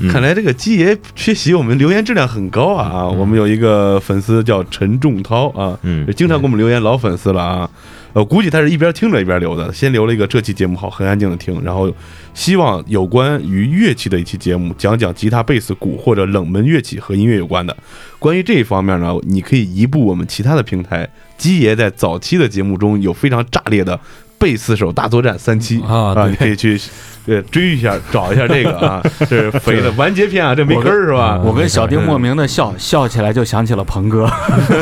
[0.00, 2.88] 嗯看来这个基爷缺席，我们留言质量很高啊！
[2.88, 7.70] 啊，我们有一个粉丝叫陈仲涛啊，嗯经常给我们留言，老粉丝了啊。
[8.14, 11.92] 呃，估计他是一边听着一边留的，先留了一个这期节目好，很安静的听，然后
[12.32, 17.76] 希望有关于乐器的一期节目，讲讲吉他、贝斯、鼓或者冷门乐器和音乐有关的。
[18.20, 21.08] 关于这一方面呢，你可以移步我们其他的平台。
[21.36, 23.98] 基爷在早期的节目中有非常炸裂的
[24.44, 26.28] 贝斯手大作战三期啊对。
[26.28, 26.78] 你可以去
[27.26, 31.40] 呃追一下， 找一下这个啊，这是肥的 完结篇啊，这没根儿是吧？
[31.42, 34.30] 我跟小丁莫名的笑，笑起来就想起了鹏哥。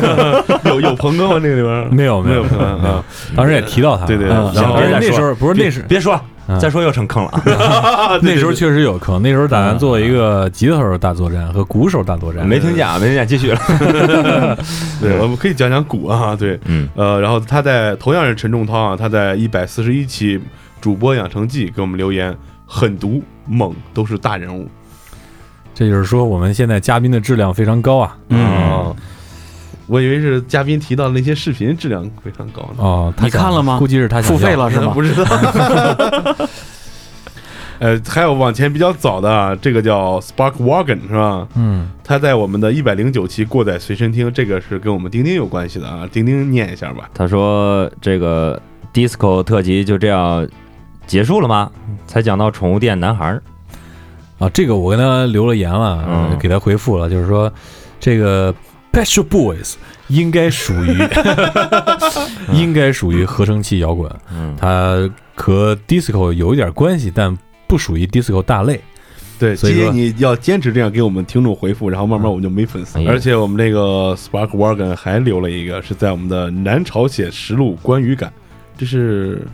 [0.66, 1.40] 有有鹏哥吗？
[1.40, 2.43] 那个里边没有没有。
[2.43, 3.05] 没有鹏哥啊，
[3.36, 6.20] 当时也提到他对，对然后那时候不是那时别说
[6.58, 7.30] 再说又成坑了。
[7.54, 8.18] 啊！
[8.22, 13.58] 那时候确实有坑，那时候打算做一个吉他手大作战和鼓手大作战，没听见啊，没听见，继续了。
[15.00, 16.88] 对，我们可以讲讲鼓啊，对，嗯。
[16.94, 20.40] 呃，然后他在同样是陈仲涛啊，他在一百四十一期
[20.80, 24.68] 主播养成记给我们留言，狠毒猛都是大人物，
[25.74, 28.16] 这就是说我们现在嘉宾的质量非常高啊。
[28.28, 28.40] 嗯。
[28.40, 28.96] 啊，
[29.93, 34.90] 我以为是嘉宾提到的那些视频质量非常高呢，哦，他你看了吗估计是他付费了是吗？
[34.94, 35.24] 不知道。
[37.78, 41.47] 呃，还有往前比较早的啊，这个叫 Spark Wagon 是吧？
[41.56, 47.10] 嗯，他在我们的一百零九期过载随身听，这个是跟我们钉钉有关系的啊，钉钉念一下吧。
[47.12, 48.59] 他说这个
[48.94, 50.48] disco 特辑就这样
[51.06, 51.70] 结束了吗？
[52.06, 53.43] 才讲到宠物店男孩儿。
[54.39, 57.52] 啊，这个我跟他留了言了，嗯呃给他回复了，就是说
[58.01, 58.55] 这个
[58.93, 59.74] Pet Shop Boys
[60.09, 60.98] 应该属于
[62.52, 67.36] 应该属于合成器摇滚，嗯，它和 disco 有一点关系，但
[67.66, 68.81] 不属于 disco 大类。
[69.39, 72.98] 对，所以说你要坚持这样给我们听众回复，然后慢慢我们就没粉丝。
[72.98, 73.10] 哎呀。
[73.10, 78.32] 而且我们那个 Spark Wagon 还留了一个，是在我们的南朝鲜实录关于感，
[78.78, 79.44] 这是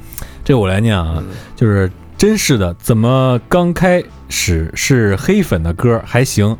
[0.44, 1.22] 这我来念啊，
[1.56, 6.54] 就是真是的，怎么刚开始是黑粉的歌还行，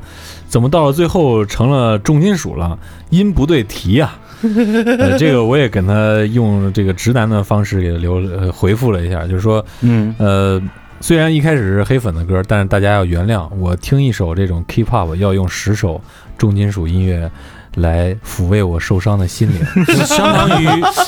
[0.49, 2.79] 怎么到了最后成了重金属了？
[3.11, 4.13] 音不对题呀、
[4.43, 10.61] 呃，这个我也跟他用这个直男的方式给留呃回复了一下，就是说，嗯呃，
[11.01, 16.01] 虽然一开始是黑粉的歌，但是大家要原谅我听一首这种 K-pop 要用十首
[16.37, 17.31] 重金属音乐
[17.77, 19.85] 来抚慰我受伤的心灵。
[20.05, 20.67] 相当于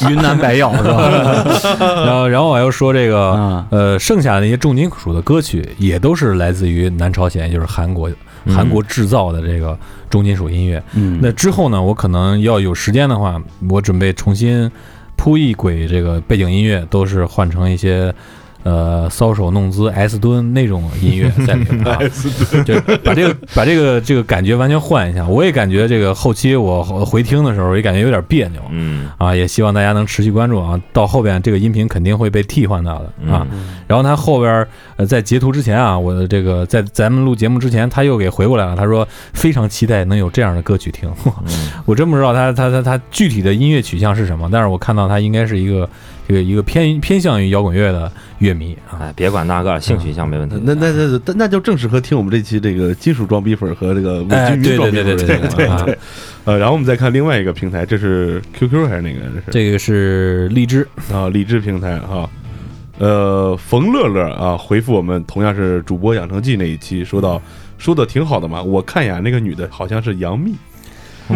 [0.08, 1.08] 云南白药是吧？
[2.06, 8.14] 然后，然后我又说这个，啊，呃，剩下的那些重金属的歌曲也都是来自于南朝鲜，也就是韩国，嗯
[8.46, 10.82] 韩国制造的这个重金属音乐。
[10.94, 14.70] 嗯那之后呢，我可能要有时间的话，我准备重新
[15.16, 18.14] 铺一轨这个背景音乐，都是换成一些
[18.62, 21.98] 呃搔首弄姿 S 蹲那种音乐 在里面啊，
[22.64, 22.74] 就
[23.04, 25.26] 把这个 把这个这个感觉完全换一下。
[25.26, 30.80] 我也感觉这个后期我回听的时候也感觉有点别扭嗯啊，也希望大家能持续关注啊。
[30.92, 33.46] 到后边这个音频肯定会被替换到的啊。
[33.86, 34.66] 然后他后边
[34.96, 41.10] 呃在截图之前啊，我的这个在咱们录节目之前他又给回过来了，他说非常期待能有这样的歌曲听。
[41.46, 45.88] 嗯 我真不知道他他他他具体的音乐取向是什么，但是我看到他应该是一个
[46.30, 48.98] 这个一个偏偏向于摇滚乐的乐迷啊。
[49.00, 50.54] 哎，别管那个，性取向没问题。
[50.62, 55.86] 那那那那那就正适合听我们这期这个金属装逼粉和这个伪哎，军迷装逼粉对对对对对对，啊
[56.44, 59.20] 呃，然后我们再看另外一个平台，这是 QQ 还是哪个？
[59.34, 62.30] 这是这个是荔枝，啊，荔枝平台哈。
[62.98, 67.42] 呃，冯乐乐啊，回复我们同样是主播养成记那一期，说到
[67.76, 68.62] 说的挺好的嘛。
[68.62, 70.54] 我看一眼，那个女的好像是杨幂，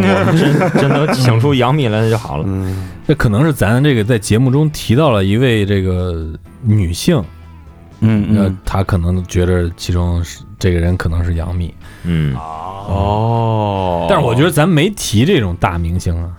[0.03, 2.45] 我 真真能请出杨幂来那就好了。
[2.47, 7.25] 嗯，这可能是咱这个在节目中提到了一位这个女性，呃
[8.01, 8.27] 嗯。
[8.31, 11.73] 嗯，，她可能觉得其中是这个人可能是杨幂，
[12.05, 16.31] 嗯，哦，但是我觉得咱没提这种大明星啊。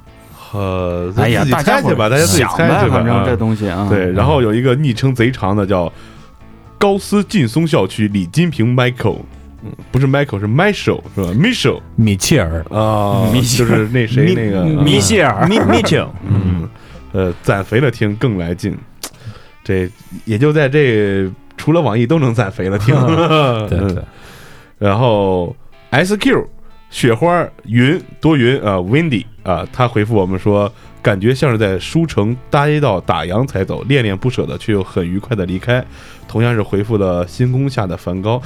[0.53, 5.91] 呃，哎呀，大家猜去吧，大家自己想猜去反正这东西啊，对，然后有一个昵称贼长的叫
[6.77, 9.17] 高斯劲松校区李金平 Michael，
[9.65, 16.69] 嗯，不是 Michael 是 Michelle 是吧？Michelle 米切尔，啊，米就是那谁那个米切尔，米米切尔， 嗯，
[17.11, 18.77] 呃，攒肥了听更来劲，
[19.63, 19.89] 这
[20.25, 21.27] 也就在这
[21.57, 22.95] 除了网易都能攒肥了听。
[22.95, 24.03] 嗯对对，
[24.77, 25.55] 然后
[25.91, 26.45] SQ
[26.91, 30.71] 雪花云多云啊，Windy 啊，他回复我们说，
[31.01, 35.83] 感觉像是在书城待到打烊才走，恋恋不舍的，却又很愉快的离开。
[36.27, 38.41] 同样是回复了星空下的梵高。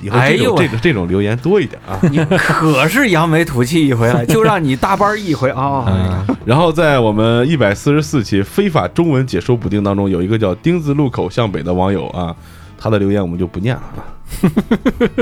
[0.00, 1.98] 以后这种、哎这种这种留言多一点啊。
[2.10, 5.84] 你可是扬眉吐气一回来，就让你大班一回啊！
[5.88, 12.34] 嗯，然后在我们一百四十四期非法中文解说补丁当中，有一个叫丁字路口向北的网友啊，
[12.78, 14.04] 他的留言我们就不念了啊。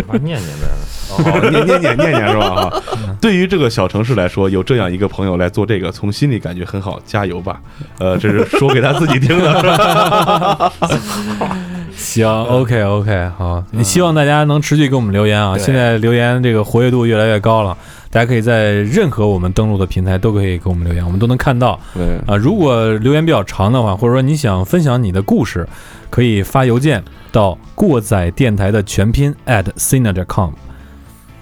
[0.06, 0.68] 把念念呗。
[1.10, 2.70] 哦，念念念念念是吧？
[2.70, 2.82] 哈，
[3.20, 7.60] 对于这个小城市来说，有这样一个朋友来做这个，从心里感觉很好，加油吧！
[7.98, 10.72] 呃，这是说给他自己听的。
[12.00, 15.56] 行，OK OK，好，也希望大家能持续给我们留言啊！
[15.58, 17.76] 现在留言这个活跃度越来越高了，
[18.10, 22.36] 大家可以在任何我们登录的平台都可以给我们留言，我们都能看到对，啊。
[22.36, 25.68] 如果留言比较长的话，或者说你想分享你的故事，
[26.08, 30.52] 可以发邮件到过载电台的全拼 at sina.com。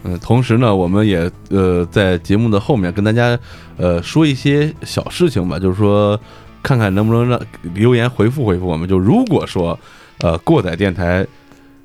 [0.04, 3.38] 嗯，同时呢，我们也呃在节目的后面跟大家
[3.76, 6.18] 呃说一些小事情吧，就是说
[6.62, 7.40] 看看能不能让
[7.74, 8.88] 留言回复回复我们。
[8.88, 9.78] 就如果说
[10.20, 11.26] 呃过载电台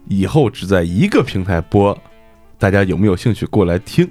[0.08, 1.98] 以后只在一个平台播，
[2.60, 4.08] 大家有没有兴趣过来听？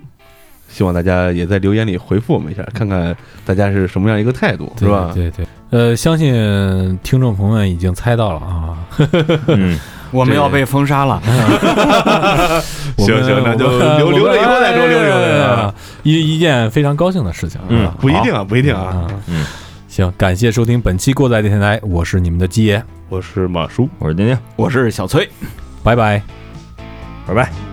[0.69, 5.11] 希望大家也在留言里回复我们一下，看看大家是什么样一个态度，是吧？
[5.15, 8.79] 对对，呃，相信听众朋友们已经猜到了啊。
[9.49, 9.79] 嗯，
[10.11, 11.21] 我们要被封杀了，
[12.97, 13.69] 行行那就
[13.99, 15.75] 留留着以后再说留着以后再说哎
[16.05, 17.61] 一一件非常高兴的事情。
[17.69, 18.81] 嗯啊不一定啊，不一定啊。
[18.83, 19.45] 啊，嗯，
[19.93, 23.87] 行，感谢收听本期过载电台，我是你们的鸡爷，我是马叔。
[23.99, 25.29] 我是丁丁，我是小崔。
[25.83, 26.23] 拜拜。
[27.27, 27.72] 拜拜。